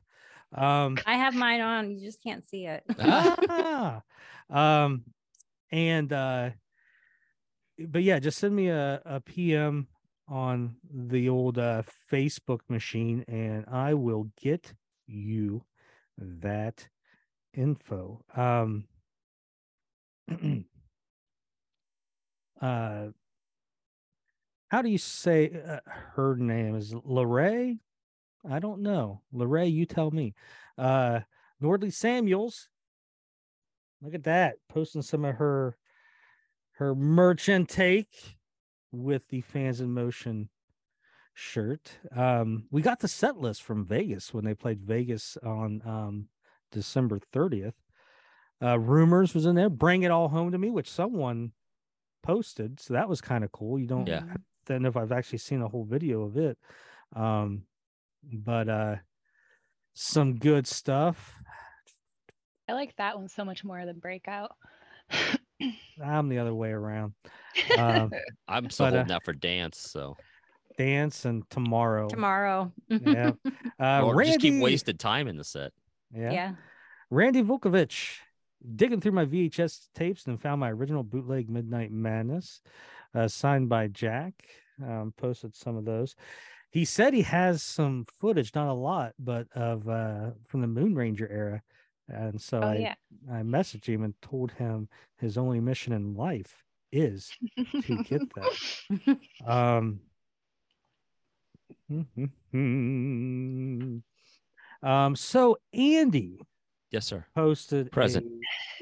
[0.56, 1.92] Um, I have mine on.
[1.92, 2.84] You just can't see it.
[3.00, 4.02] ah,
[4.50, 5.04] um,
[5.72, 6.52] and uh,
[7.80, 9.88] but yeah, just send me a, a PM
[10.28, 14.74] on the old uh, Facebook machine, and I will get
[15.08, 15.64] you
[16.18, 16.88] that
[17.54, 18.24] info.
[18.36, 18.86] Um,
[22.62, 23.08] uh,
[24.70, 25.80] how do you say uh,
[26.16, 26.76] her name?
[26.76, 27.80] Is Lorray?
[28.50, 29.22] I don't know.
[29.34, 30.34] Lorray, you tell me.
[30.78, 31.22] Uh
[31.62, 32.68] Nordley Samuels.
[34.02, 34.56] Look at that.
[34.68, 35.78] Posting some of her
[36.74, 38.38] her merchant take
[38.94, 40.50] with the fans in motion
[41.34, 41.98] shirt.
[42.16, 46.28] Um, we got the set list from Vegas when they played Vegas on um
[46.72, 47.74] December 30th.
[48.64, 49.70] Uh rumors was in there.
[49.70, 51.52] Bring it all home to me, which someone
[52.22, 52.80] posted.
[52.80, 53.80] So that was kind of cool.
[53.80, 54.24] You don't yeah.
[54.68, 56.58] don't know if I've actually seen a whole video of it.
[57.16, 57.64] Um
[58.32, 58.96] but uh
[59.94, 61.34] some good stuff.
[62.70, 64.56] I like that one so much more than Breakout.
[66.04, 67.14] I'm the other way around.
[67.78, 68.12] Um,
[68.48, 69.80] I'm still but, uh, holding uh, out for dance.
[69.80, 70.18] So
[70.78, 72.08] dance and tomorrow.
[72.10, 72.72] Tomorrow.
[72.88, 73.32] yeah.
[73.80, 75.74] Uh, or Randy, just keep wasted time in the set.
[76.16, 76.32] Yeah.
[76.32, 76.52] Yeah.
[77.10, 78.20] Randy Vukovich
[78.76, 82.62] digging through my VHS tapes and found my original bootleg Midnight Madness,
[83.14, 84.34] uh, signed by Jack.
[84.82, 86.16] Um, posted some of those
[86.74, 90.96] he said he has some footage, not a lot, but of uh from the Moon
[90.96, 91.62] Ranger era.
[92.10, 92.96] And so oh, I yeah.
[93.32, 98.22] I messaged him and told him his only mission in life is to get
[99.06, 99.18] that.
[99.46, 100.00] um
[104.84, 106.40] um so Andy
[106.92, 108.26] yes sir posted present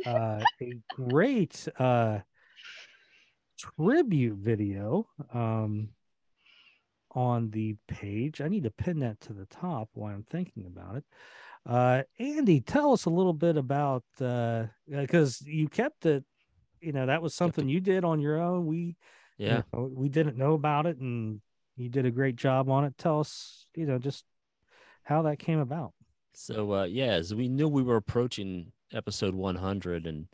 [0.05, 2.19] a, uh, a great uh
[3.57, 5.89] tribute video um
[7.13, 8.41] on the page.
[8.41, 11.03] I need to pin that to the top while I'm thinking about it.
[11.65, 16.23] Uh, Andy, tell us a little bit about uh because uh, you kept it.
[16.79, 18.65] You know that was something you did on your own.
[18.65, 18.95] We,
[19.37, 21.41] yeah, you know, we didn't know about it, and
[21.77, 22.97] you did a great job on it.
[22.97, 24.25] Tell us, you know, just
[25.03, 25.93] how that came about.
[26.33, 30.27] So, uh, yeah, as we knew we were approaching episode 100, and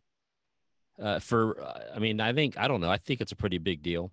[1.01, 2.89] uh, for, uh, I mean, I think I don't know.
[2.89, 4.11] I think it's a pretty big deal.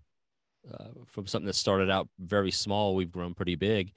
[0.73, 3.93] Uh, from something that started out very small, we've grown pretty big,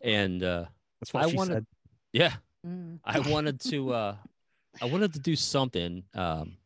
[0.00, 0.64] and uh,
[1.00, 1.54] that's what I she wanted.
[1.54, 1.66] Said.
[2.12, 2.32] Yeah,
[2.64, 3.00] Mm.
[3.04, 4.16] I wanted to uh
[4.80, 6.56] I wanted to do something um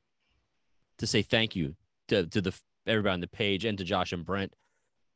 [0.98, 1.74] to say thank you
[2.08, 4.54] to to the everybody on the page and to Josh and Brent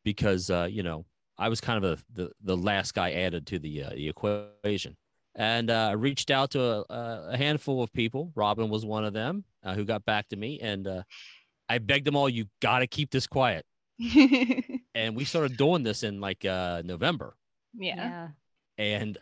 [0.05, 1.05] because uh you know
[1.39, 4.97] I was kind of a, the the last guy added to the uh, the equation
[5.35, 8.33] and uh, I reached out to a, a, handful of people.
[8.35, 11.03] Robin was one of them uh, who got back to me, and uh,
[11.69, 13.65] I begged them all, "You got to keep this quiet."
[14.95, 17.35] and we started doing this in like uh, November.
[17.75, 17.97] Yeah.
[17.97, 18.29] yeah.
[18.79, 19.19] And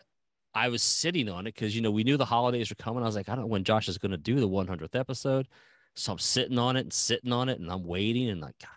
[0.53, 3.03] I was sitting on it because you know we knew the holidays were coming.
[3.03, 5.47] I was like, I don't know when Josh is going to do the 100th episode,
[5.95, 8.69] so I'm sitting on it and sitting on it, and I'm waiting and like, God.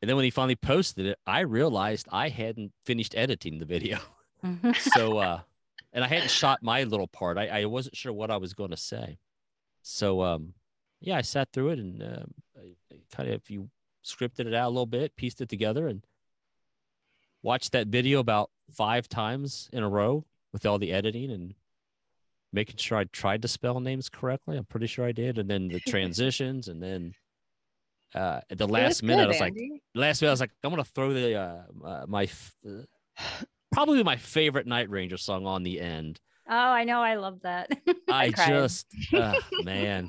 [0.00, 3.98] and then when he finally posted it, I realized I hadn't finished editing the video.
[4.78, 5.40] so, uh,
[5.92, 7.38] and I hadn't shot my little part.
[7.38, 9.18] I, I wasn't sure what I was going to say.
[9.82, 10.54] So, um,
[11.00, 12.60] yeah, I sat through it and uh,
[13.14, 13.70] kind of you
[14.04, 16.04] scripted it out a little bit, pieced it together, and
[17.42, 21.54] watched that video about five times in a row with all the editing and
[22.52, 24.56] making sure I tried to spell names correctly.
[24.56, 25.38] I'm pretty sure I did.
[25.38, 27.14] And then the transitions, and then
[28.14, 29.70] uh, at the last minute, good, I was Andy.
[29.72, 32.28] like, last minute, I was like, I'm gonna throw the uh, uh my
[32.66, 32.82] uh,
[33.72, 36.20] probably my favorite Night Ranger song on the end.
[36.50, 37.70] Oh, I know, I love that.
[38.08, 40.08] I, I just, uh, man,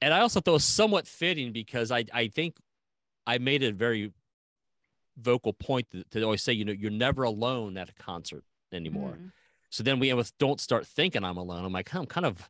[0.00, 2.56] and I also thought it was somewhat fitting because I I think
[3.26, 4.12] I made a very
[5.18, 9.18] vocal point to, to always say, you know, you're never alone at a concert anymore.
[9.20, 9.32] Mm.
[9.70, 11.64] So then we end with don't start thinking I'm alone.
[11.64, 12.48] I'm like, I'm kind of,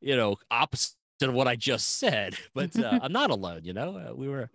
[0.00, 3.60] you know, opposite of what I just said, but uh, I'm not alone.
[3.64, 4.50] You know, uh, we were,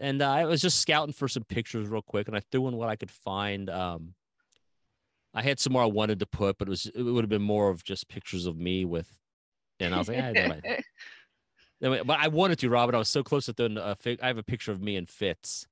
[0.00, 2.76] and uh, I was just scouting for some pictures real quick, and I threw in
[2.76, 3.68] what I could find.
[3.70, 4.14] Um,
[5.34, 7.42] I had some more I wanted to put, but it was it would have been
[7.42, 9.08] more of just pictures of me with,
[9.78, 10.64] and I was like, I don't
[11.80, 12.94] know, but I wanted to, Robert.
[12.94, 15.66] I was so close to throwing a I have a picture of me and Fitz,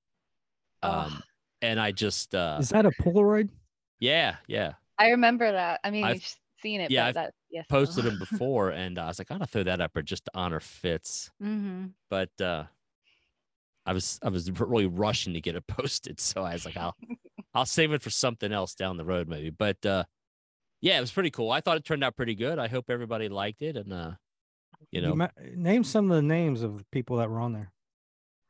[0.83, 1.21] um, oh.
[1.63, 3.49] and I just uh, is that a Polaroid?
[4.01, 4.75] Yeah, yeah.
[4.99, 5.81] I remember that.
[5.85, 6.91] I mean, I've, you've seen it.
[6.91, 9.63] Yeah, I've that, yes, posted them before, and uh, I was like, I gotta throw
[9.65, 11.31] that up or just to honor Fitz.
[11.43, 11.87] Mm-hmm.
[12.11, 12.65] But uh,
[13.85, 16.97] I was I was really rushing to get it posted, so I was like, I'll
[17.55, 19.51] I'll save it for something else down the road, maybe.
[19.51, 20.05] But uh,
[20.81, 21.51] yeah, it was pretty cool.
[21.51, 22.59] I thought it turned out pretty good.
[22.59, 24.13] I hope everybody liked it, and uh,
[24.91, 27.53] you know, you ma- name some of the names of the people that were on
[27.53, 27.73] there.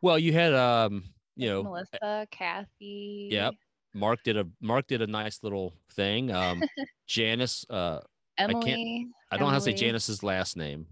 [0.03, 1.05] Well, you had um,
[1.37, 3.29] you know, Melissa, Kathy.
[3.31, 3.55] Yep.
[3.97, 6.31] Mark did a Mark did a nice little thing.
[6.31, 6.63] Um,
[7.07, 8.01] Janice, uh,
[8.39, 9.09] Emily, I can't.
[9.33, 9.55] I don't Emily.
[9.55, 10.87] have to say Janice's last name.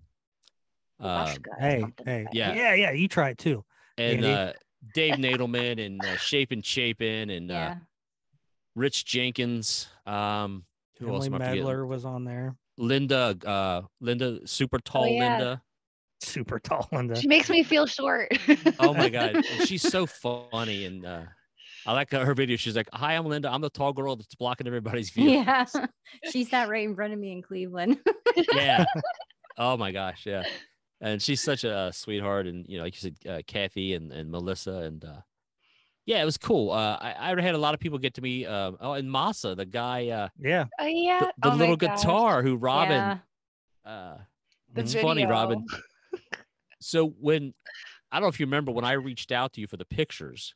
[0.98, 2.90] Uh, hey, hey, yeah, yeah, yeah.
[2.92, 3.64] You try it too.
[3.98, 4.52] And uh,
[4.94, 7.70] Dave Nadelman and uh, Chapin Chapin and uh, yeah.
[7.70, 7.74] uh,
[8.74, 9.88] Rich Jenkins.
[10.06, 10.64] Um,
[10.98, 11.38] who Emily else?
[11.38, 12.56] Medler was on there.
[12.78, 15.38] Linda, uh, Linda, super tall oh, yeah.
[15.38, 15.62] Linda.
[16.20, 17.20] Super tall Linda.
[17.20, 18.32] She makes me feel short.
[18.78, 21.22] oh my god, she's so funny and uh,
[21.86, 22.56] I like her video.
[22.56, 23.52] She's like, "Hi, I'm Linda.
[23.52, 25.66] I'm the tall girl that's blocking everybody's view." Yeah,
[26.32, 27.98] she sat right in front of me in Cleveland.
[28.54, 28.84] yeah.
[29.58, 30.44] Oh my gosh, yeah.
[31.00, 34.30] And she's such a sweetheart, and you know, like you said, uh, Kathy and and
[34.30, 35.20] Melissa, and uh,
[36.06, 36.70] yeah, it was cool.
[36.70, 38.46] Uh, I, I had a lot of people get to me.
[38.46, 40.08] Uh, oh, and Masa, the guy.
[40.08, 40.66] Uh, yeah.
[40.78, 41.20] Oh yeah.
[41.20, 42.92] The, the oh little guitar who Robin.
[42.92, 43.18] Yeah.
[43.84, 44.16] Uh,
[44.76, 45.08] it's video.
[45.08, 45.64] funny, Robin.
[46.80, 47.54] so when
[48.10, 50.54] I don't know if you remember when I reached out to you for the pictures,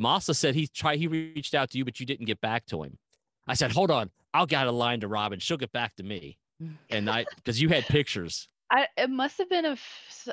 [0.00, 2.82] Masa said he tried he reached out to you, but you didn't get back to
[2.82, 2.98] him.
[3.46, 5.38] I said, hold on, I'll get a line to Robin.
[5.38, 6.38] She'll get back to me.
[6.62, 6.76] Mm.
[6.88, 8.48] And I because you had pictures.
[8.70, 9.76] I it must have been a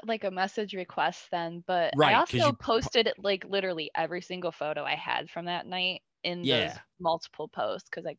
[0.05, 4.51] like a message request then, but right, I also you, posted like literally every single
[4.51, 6.67] photo I had from that night in yeah.
[6.67, 8.15] those multiple posts because I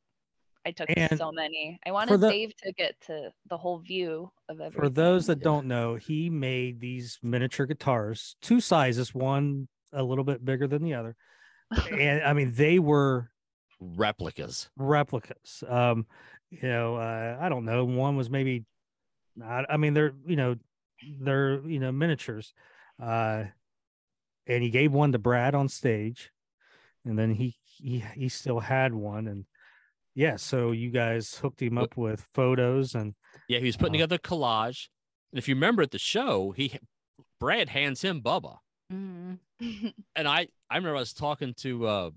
[0.66, 1.78] I took and so many.
[1.86, 4.82] I wanted the, Dave to get to the whole view of everything.
[4.82, 10.24] For those that don't know, he made these miniature guitars, two sizes, one a little
[10.24, 11.16] bit bigger than the other
[11.90, 13.30] and I mean they were
[13.80, 14.70] replicas.
[14.76, 15.62] Replicas.
[15.66, 16.06] Um,
[16.50, 17.84] you know, uh, I don't know.
[17.84, 18.64] One was maybe,
[19.42, 20.56] I, I mean, they're you know,
[21.20, 22.54] they're you know miniatures.
[23.00, 23.44] Uh,
[24.46, 26.30] and he gave one to Brad on stage,
[27.04, 29.44] and then he he he still had one, and
[30.18, 33.14] yeah, so you guys hooked him up with photos and
[33.48, 34.88] yeah, he was putting uh, together collage.
[35.30, 36.72] And if you remember at the show, he
[37.38, 38.56] Brad hands him Bubba.
[38.92, 39.34] Mm-hmm.
[40.16, 42.10] and I, I remember I was talking to uh,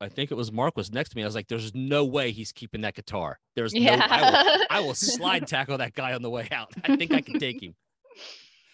[0.00, 1.22] I think it was Mark was next to me.
[1.22, 3.38] I was like, "There's no way he's keeping that guitar.
[3.56, 3.96] There's yeah.
[3.96, 4.04] no.
[4.08, 6.72] I will, I will slide tackle that guy on the way out.
[6.84, 7.74] I think I can take him."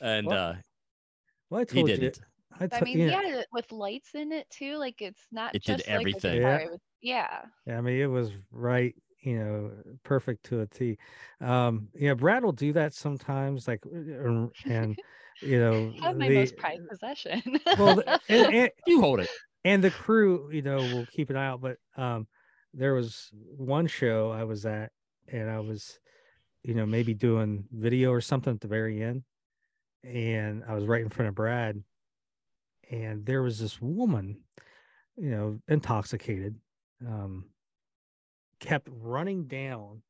[0.01, 0.55] And well, uh,
[1.49, 2.20] well, I told he didn't.
[2.61, 3.22] I, t- I mean, yeah.
[3.22, 4.77] yeah, with lights in it too.
[4.77, 5.55] Like it's not.
[5.55, 6.43] It just did everything.
[6.43, 6.70] Like yeah.
[6.70, 7.41] Was, yeah.
[7.66, 7.79] Yeah.
[7.79, 8.95] I mean, it was right.
[9.20, 9.70] You know,
[10.03, 10.99] perfect to a T.
[11.41, 13.66] Um, yeah, Brad will do that sometimes.
[13.66, 14.99] Like, uh, and
[15.41, 17.43] you know, have my the, most prized possession.
[17.78, 19.30] well, and, and, you hold it
[19.64, 21.61] and the crew, you know, will keep an eye out.
[21.61, 22.26] But um,
[22.72, 24.93] there was one show I was at,
[25.28, 25.99] and I was,
[26.62, 29.22] you know, maybe doing video or something at the very end,
[30.03, 31.82] and I was right in front of Brad,
[32.91, 34.41] and there was this woman,
[35.16, 36.57] you know, intoxicated,
[37.07, 37.47] um,
[38.61, 40.03] kept running down,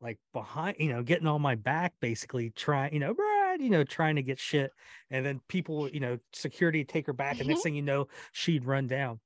[0.00, 3.14] like behind, you know, getting on my back, basically trying, you know,
[3.60, 4.72] you know, trying to get shit.
[5.10, 7.38] And then people, you know, security take her back.
[7.38, 7.62] And next mm-hmm.
[7.64, 9.20] thing you know, she'd run down.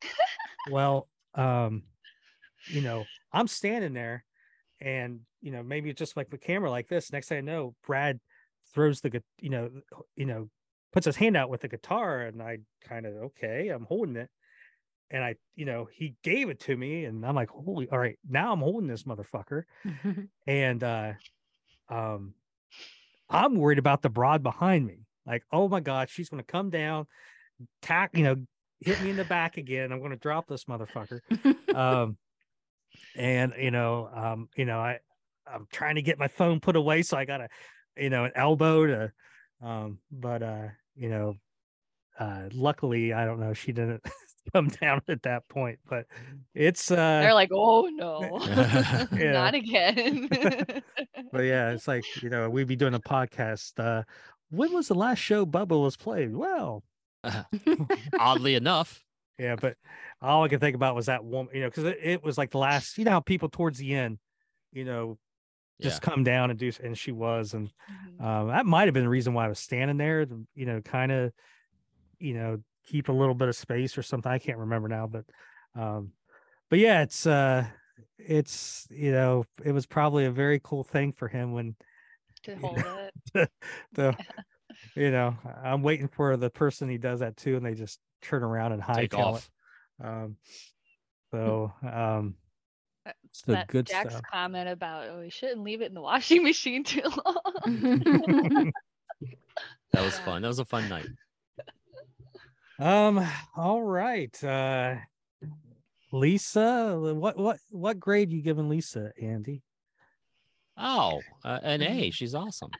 [0.70, 1.82] well, um,
[2.68, 4.24] you know, I'm standing there
[4.80, 7.12] and, you know, maybe just like the camera like this.
[7.12, 8.20] Next thing I know, Brad
[8.74, 9.70] throws the, you know,
[10.16, 10.48] you know,
[10.92, 14.28] puts his hand out with the guitar and I kind of, okay, I'm holding it.
[15.10, 18.18] And I, you know, he gave it to me and I'm like, holy, all right,
[18.28, 19.64] now I'm holding this motherfucker.
[20.46, 21.12] and, uh,
[21.88, 22.34] um,
[23.30, 25.06] I'm worried about the broad behind me.
[25.26, 27.06] Like, oh my God, she's going to come down,
[27.82, 28.36] tack, you know,
[28.80, 29.92] hit me in the back again.
[29.92, 31.20] I'm going to drop this motherfucker.
[31.74, 32.16] um,
[33.16, 34.98] and you know, um, you know, I,
[35.46, 37.48] I'm trying to get my phone put away, so I got a,
[37.96, 39.12] you know, an elbow to,
[39.62, 41.34] um, but uh, you know,
[42.18, 44.04] uh, luckily, I don't know, she didn't
[44.52, 46.06] come down at that point, but
[46.54, 48.38] it's uh they're like, oh no,
[49.12, 50.28] not again.
[51.32, 53.72] but yeah, it's like you know, we'd be doing a podcast.
[53.78, 54.02] Uh
[54.50, 56.34] when was the last show Bubba was played?
[56.34, 56.82] Well,
[57.22, 57.44] uh,
[58.18, 59.04] oddly enough.
[59.38, 59.76] Yeah, but
[60.20, 62.50] all I could think about was that woman, you know, because it, it, was like
[62.50, 64.18] the last, you know, how people towards the end,
[64.70, 65.16] you know,
[65.80, 66.10] just yeah.
[66.10, 67.72] come down and do, and she was, and
[68.20, 71.10] um, that might have been the reason why I was standing there, you know, kind
[71.10, 71.32] of,
[72.18, 72.58] you know,
[72.90, 74.30] keep a little bit of space or something.
[74.30, 75.24] I can't remember now, but
[75.74, 76.12] um,
[76.68, 77.66] but yeah, it's uh,
[78.18, 81.76] it's you know, it was probably a very cool thing for him when
[82.44, 83.50] to hold know, it.
[83.94, 84.16] to, to
[84.94, 88.42] you know, I'm waiting for the person he does that to, and they just turn
[88.42, 89.48] around and high off.
[90.00, 90.06] It.
[90.06, 90.36] Um,
[91.30, 92.34] so um,
[93.06, 93.12] uh,
[93.46, 94.24] that good Jack's stuff.
[94.30, 98.72] comment about oh, we shouldn't leave it in the washing machine too long.
[99.92, 100.42] that was fun.
[100.42, 101.06] That was a fun night.
[102.80, 103.26] Um,
[103.56, 104.42] all right.
[104.42, 104.96] Uh
[106.12, 109.62] Lisa, what what what grade you giving Lisa, Andy?
[110.76, 112.10] Oh, uh, an A.
[112.10, 112.70] She's awesome.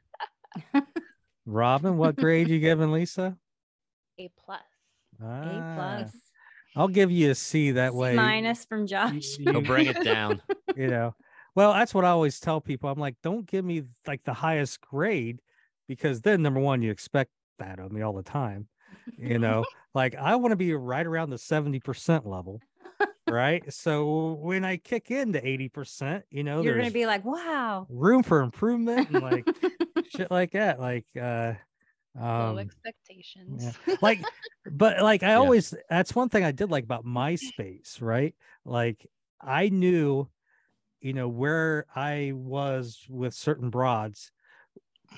[1.46, 3.36] Robin, what grade you giving Lisa?
[4.18, 4.60] A plus.
[5.22, 6.12] Ah, a plus.
[6.74, 8.14] I'll give you a C that way.
[8.14, 9.38] Minus from Josh.
[9.38, 10.40] You, will bring it down.
[10.76, 11.16] You know.
[11.56, 12.88] Well, that's what I always tell people.
[12.88, 15.42] I'm like, don't give me like the highest grade
[15.88, 18.68] because then number one, you expect that of me all the time
[19.18, 19.64] you know
[19.94, 22.60] like i want to be right around the 70% level
[23.28, 23.72] right?
[23.72, 27.86] So when i kick into 80% you know you're gonna be like wow.
[27.88, 29.48] room for improvement and like
[30.08, 31.54] shit like that like uh
[32.18, 33.72] um, Low expectations.
[33.86, 33.96] Yeah.
[34.02, 34.20] like
[34.68, 35.36] but like i yeah.
[35.36, 38.34] always that's one thing i did like about myspace right?
[38.64, 39.06] Like
[39.40, 40.28] i knew
[41.00, 44.32] you know where i was with certain broads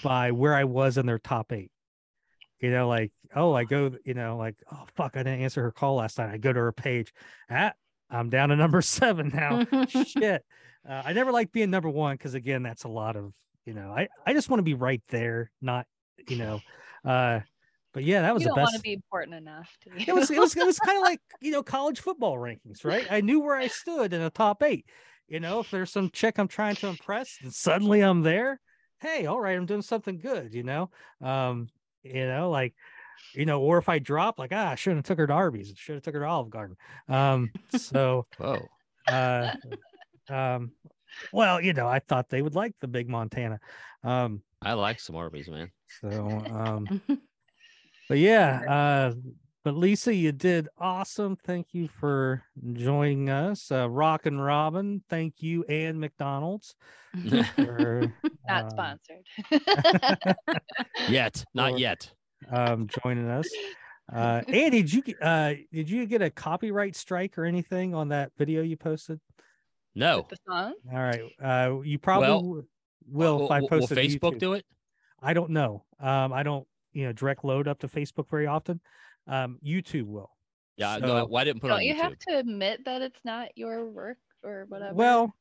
[0.02, 1.71] by where i was in their top eight
[2.62, 5.72] you know, like, oh, I go, you know, like, oh, fuck, I didn't answer her
[5.72, 6.30] call last night.
[6.30, 7.12] I go to her page.
[7.50, 7.72] Ah,
[8.08, 9.66] I'm down to number seven now.
[9.88, 10.44] Shit.
[10.88, 13.32] Uh, I never like being number one because, again, that's a lot of,
[13.66, 15.86] you know, I, I just want to be right there, not,
[16.28, 16.60] you know,
[17.04, 17.40] uh,
[17.92, 18.72] but yeah, that was you the best.
[18.72, 19.90] Want to be important enough to.
[20.08, 20.30] It was.
[20.30, 20.56] It was.
[20.56, 23.06] It was kind of like you know college football rankings, right?
[23.10, 24.86] I knew where I stood in the top eight.
[25.28, 28.60] You know, if there's some chick I'm trying to impress, and suddenly I'm there.
[29.00, 30.54] Hey, all right, I'm doing something good.
[30.54, 30.90] You know,
[31.20, 31.68] um,
[32.02, 32.74] you know, like,
[33.34, 35.72] you know, or if I drop, like, ah, I shouldn't have took her to Arby's,
[35.76, 36.76] should have took her to Olive Garden.
[37.08, 38.60] Um, so, oh,
[39.08, 39.52] uh,
[40.28, 40.72] um,
[41.32, 43.60] well, you know, I thought they would like the big Montana.
[44.04, 45.70] Um, I like some Arby's, man.
[46.00, 47.00] So, um,
[48.08, 49.14] but yeah, uh,
[49.64, 51.36] but Lisa, you did awesome.
[51.36, 52.42] Thank you for
[52.72, 53.70] joining us.
[53.70, 56.74] Uh, Rock and Robin, thank you, and McDonald's.
[57.56, 58.10] For,
[58.48, 60.36] not uh, sponsored.
[61.08, 62.10] yet, not yet.
[62.50, 63.48] Um, joining us.
[64.12, 68.32] Uh, Andy, did you uh, did you get a copyright strike or anything on that
[68.36, 69.20] video you posted?
[69.94, 70.26] No.
[70.28, 70.74] the song?
[70.92, 71.22] All right.
[71.42, 72.64] Uh, you probably well,
[73.08, 73.96] will if I post it.
[73.96, 74.64] will Facebook do it?
[75.22, 75.84] I don't know.
[76.00, 78.80] Um, I don't you know direct load up to Facebook very often
[79.26, 80.30] um, YouTube will.
[80.76, 82.02] Yeah, so, no, why didn't put don't on you YouTube?
[82.02, 84.94] have to admit that it's not your work or whatever?
[84.94, 85.34] Well,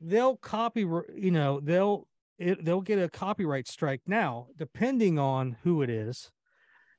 [0.00, 0.80] they'll copy.
[0.80, 2.08] You know, they'll
[2.38, 6.30] it, they'll get a copyright strike now, depending on who it is.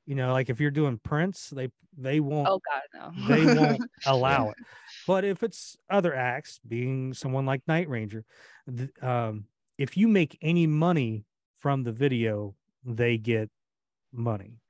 [0.06, 2.48] You know, like if you're doing Prince, they they won't.
[2.48, 3.28] Oh God, no.
[3.28, 4.56] they won't allow it.
[5.06, 8.24] But if it's other acts, being someone like Night Ranger,
[8.66, 9.44] the, um,
[9.76, 11.26] if you make any money
[11.58, 12.54] from the video,
[12.86, 13.50] they get
[14.12, 14.60] money.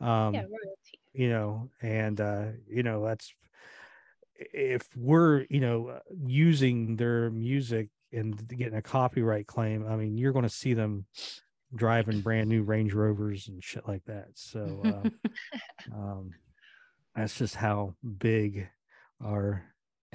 [0.00, 0.81] Um, yeah, royalty.
[1.12, 3.34] You know, and uh, you know that's
[4.36, 10.32] if we're you know using their music and getting a copyright claim, I mean, you're
[10.32, 11.06] going to see them
[11.74, 14.28] driving brand new Range Rovers and shit like that.
[14.34, 15.08] So uh,
[15.94, 16.30] um,
[17.14, 18.68] that's just how big
[19.24, 19.64] our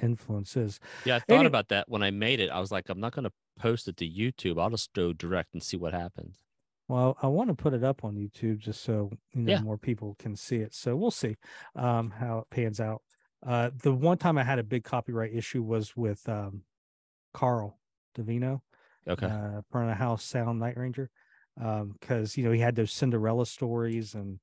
[0.02, 0.80] influence is.
[1.04, 2.50] Yeah, I thought about that when I made it.
[2.50, 4.60] I was like, I'm not going to post it to YouTube.
[4.60, 6.44] I'll just go direct and see what happens.
[6.88, 9.60] Well, I want to put it up on YouTube just so you know yeah.
[9.60, 10.74] more people can see it.
[10.74, 11.36] So we'll see
[11.76, 13.02] um, how it pans out.
[13.46, 16.62] Uh, the one time I had a big copyright issue was with um,
[17.34, 17.78] Carl
[18.16, 18.62] Davino,
[19.06, 21.10] okay, uh, front of the house sound Night Ranger,
[21.56, 24.40] because um, you know he had those Cinderella stories and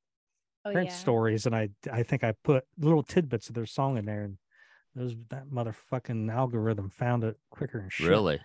[0.66, 0.98] oh, Prince yeah.
[0.98, 4.38] stories, and I I think I put little tidbits of their song in there, and
[4.96, 8.08] those that motherfucking algorithm found it quicker and shit.
[8.08, 8.40] Really?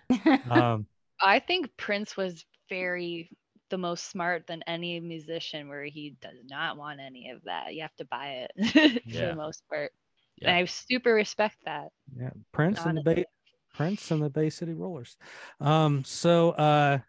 [0.49, 0.87] um,
[1.21, 3.29] I think Prince was very
[3.71, 7.73] the most smart than any musician where he does not want any of that.
[7.73, 9.91] You have to buy it for the most part.
[10.37, 10.49] Yeah.
[10.49, 11.87] And I super respect that.
[12.15, 12.29] Yeah.
[12.51, 12.89] Prince honestly.
[12.89, 13.25] and the Bay
[13.73, 15.17] Prince and the Bay City Rollers.
[15.59, 16.99] Um, so uh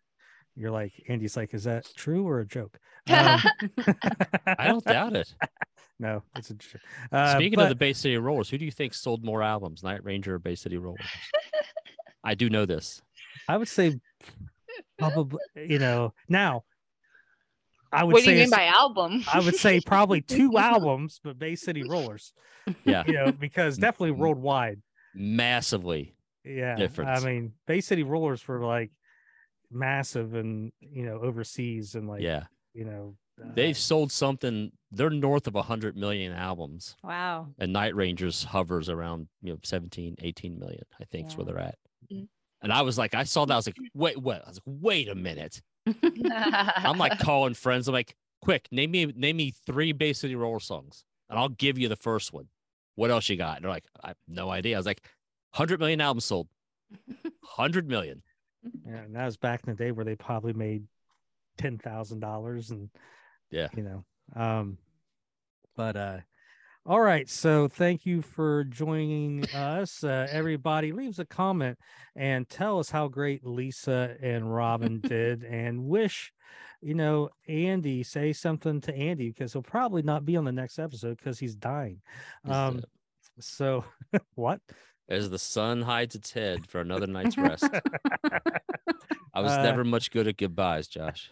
[0.55, 2.79] you're like Andy's like, is that true or a joke?
[3.09, 3.41] Um,
[4.47, 5.35] I don't doubt it.
[5.99, 6.81] No, it's a joke.
[7.11, 7.65] Uh, Speaking but...
[7.65, 10.39] of the Bay City Rollers, who do you think sold more albums, Night Ranger or
[10.39, 11.07] Bay City Rollers?
[12.25, 13.03] I do know this.
[13.49, 13.99] I would say
[15.11, 16.65] probably, you know, now
[17.93, 19.25] I would what say do you mean by album?
[19.33, 22.33] I would say probably two albums, but Bay City Rollers.
[22.85, 23.05] Yeah.
[23.07, 24.81] You know, because definitely worldwide.
[25.15, 26.15] Massively.
[26.45, 26.77] Yeah.
[26.77, 27.23] Difference.
[27.23, 28.91] I mean, Bay City Rollers were like
[29.71, 33.17] massive and you know, overseas and like yeah, you know.
[33.43, 36.97] Uh, They've sold something they're north of 100 million albums.
[37.03, 37.49] Wow.
[37.59, 41.29] And Night Rangers hovers around, you know, 17, 18 million, I think yeah.
[41.31, 41.79] is where they're at.
[42.63, 43.53] And I was like, I saw that.
[43.53, 44.45] I was like, wait, what?
[44.45, 45.61] I was like, wait a minute.
[46.03, 47.89] I'm like calling friends.
[47.89, 51.79] I'm like, quick, name me name me three Bay City Roller songs, and I'll give
[51.79, 52.49] you the first one.
[52.95, 53.57] What else you got?
[53.57, 54.77] And they're like, I have no idea.
[54.77, 55.03] I was like,
[55.51, 56.49] hundred million albums sold,
[57.43, 58.23] hundred million.
[58.87, 60.85] Yeah, and that was back in the day where they probably made
[61.59, 62.91] ten thousand dollars, and
[63.51, 64.05] yeah, you know,
[64.37, 64.79] um,
[65.77, 66.19] but uh,
[66.85, 67.29] all right.
[67.29, 70.03] So thank you for joining us.
[70.03, 71.79] Uh, everybody leaves a comment
[72.17, 76.33] and tell us how great Lisa and Robin did and wish,
[76.81, 80.81] you know, Andy, say something to Andy because he'll probably not be on the next
[80.81, 82.01] episode because he's dying.
[82.49, 82.83] Um,
[83.39, 83.85] so
[84.35, 84.61] what?
[85.09, 87.65] As the sun hides its head for another night's rest.
[89.35, 91.31] I was uh, never much good at goodbyes, Josh.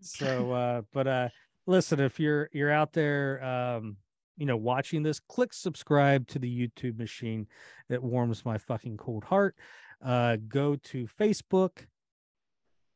[0.00, 1.28] So, uh, but uh,
[1.66, 3.96] listen, if you're you're out there, um,
[4.36, 7.46] you know, watching this, click subscribe to the YouTube machine.
[7.88, 9.56] It warms my fucking cold heart.
[10.04, 11.86] Uh, go to Facebook,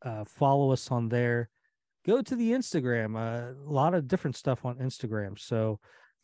[0.02, 1.48] uh, follow us on there.
[2.06, 3.16] Go to the Instagram.
[3.16, 5.38] Uh, a lot of different stuff on Instagram.
[5.38, 5.80] So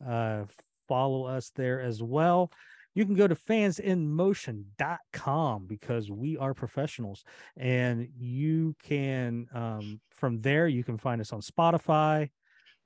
[0.06, 0.44] uh,
[0.88, 2.50] follow us there as well.
[2.94, 7.24] You can go to fansinmotion.com because we are professionals.
[7.56, 12.30] And you can, um, from there, you can find us on Spotify,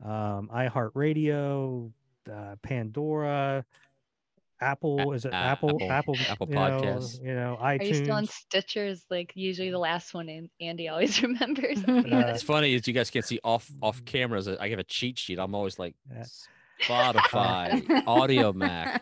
[0.02, 1.92] um, iHeartRadio,
[2.28, 3.64] uh, Pandora,
[4.60, 5.12] Apple.
[5.12, 5.78] Is it Apple?
[5.90, 7.22] Apple, Apple, Podcasts.
[7.22, 7.80] You know, iTunes.
[7.80, 9.02] Are you still on Stitchers?
[9.10, 11.78] Like usually the last one, and Andy always remembers.
[11.88, 14.48] uh, it's funny is you guys can't see off off cameras.
[14.48, 15.38] I have a cheat sheet.
[15.38, 15.94] I'm always like
[16.82, 19.00] Spotify, Audiomack.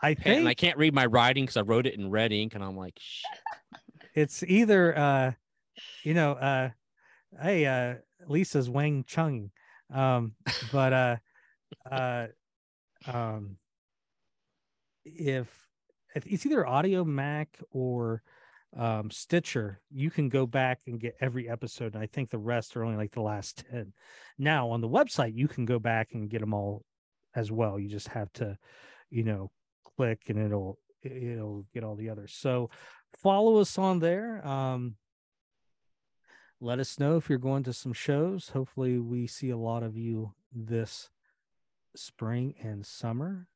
[0.00, 2.54] I think and I can't read my writing because I wrote it in red ink,
[2.54, 3.80] and I'm like, Shit.
[4.14, 5.32] it's either uh,
[6.02, 6.70] you know, uh,
[7.40, 7.94] hey, uh,
[8.26, 9.50] Lisa's Wang Chung,
[9.92, 10.34] um,
[10.72, 11.16] but uh,
[11.90, 12.26] uh
[13.12, 13.56] um,
[15.04, 15.48] if,
[16.14, 18.22] it's either Audiomack or
[18.76, 21.94] um, Stitcher, you can go back and get every episode.
[21.94, 23.92] And I think the rest are only like the last 10.
[24.38, 26.84] Now on the website, you can go back and get them all
[27.34, 27.78] as well.
[27.78, 28.56] You just have to,
[29.10, 29.50] you know,
[29.96, 32.34] click and it'll, it'll get all the others.
[32.34, 32.70] So
[33.22, 34.46] follow us on there.
[34.46, 34.96] Um,
[36.60, 38.50] let us know if you're going to some shows.
[38.50, 41.10] Hopefully, we see a lot of you this
[41.98, 43.48] spring and summer.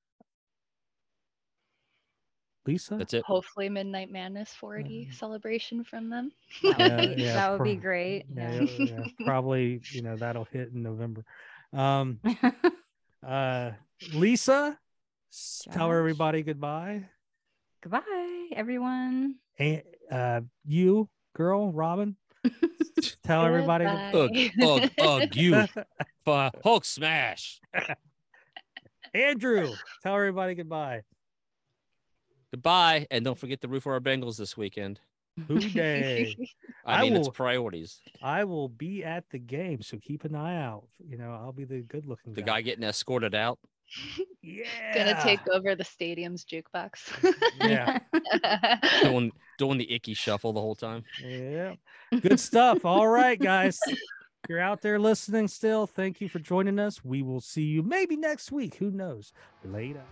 [2.67, 2.97] Lisa?
[2.97, 3.25] That's it.
[3.25, 6.31] Hopefully, Midnight Madness 40 uh, celebration from them.
[6.63, 8.27] Yeah, yeah, that would pro- be great.
[8.35, 9.05] Yeah, yeah.
[9.25, 11.25] probably, you know, that'll hit in November.
[11.73, 12.21] Um,
[13.27, 13.71] uh,
[14.13, 14.79] Lisa,
[15.33, 15.75] Josh.
[15.75, 17.07] Tell everybody goodbye.
[17.83, 19.37] Goodbye, everyone.
[19.59, 22.17] And uh, you, girl, Robin.
[23.25, 23.87] Tell everybody.
[23.87, 25.65] Ugh, ugh, ugh, you.
[26.27, 27.61] Uh, Hulk smash.
[29.15, 29.73] Andrew,
[30.03, 31.03] tell everybody goodbye.
[32.53, 35.01] Goodbye, and don't forget to root for our Bengals this weekend.
[35.47, 36.37] Who Dey?
[36.85, 38.01] I mean, I will, it's priorities.
[38.23, 40.85] I will be at the game, so keep an eye out.
[41.09, 42.35] You know, I'll be the good looking.
[42.35, 42.59] The guy.
[42.59, 43.59] guy getting escorted out.
[44.43, 44.65] Yeah.
[44.95, 46.99] Gonna take over the stadium's jukebox.
[47.61, 47.99] yeah.
[49.03, 51.05] doing doing the Ickey shuffle the whole time.
[51.23, 51.75] Yeah.
[52.21, 52.85] Good stuff.
[52.85, 53.79] All right, guys.
[54.51, 57.05] You're out there listening still, thank you for joining us.
[57.05, 58.75] We will see you maybe next week.
[58.75, 59.33] Who knows?
[59.65, 60.03] Later.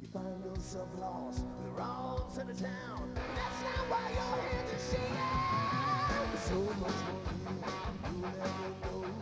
[0.00, 3.12] you're find yourself lost in the wrong side of town.
[3.14, 6.30] That's not why your hands are shaking.
[6.30, 7.29] There's so much more
[8.38, 8.48] never
[8.82, 9.19] know.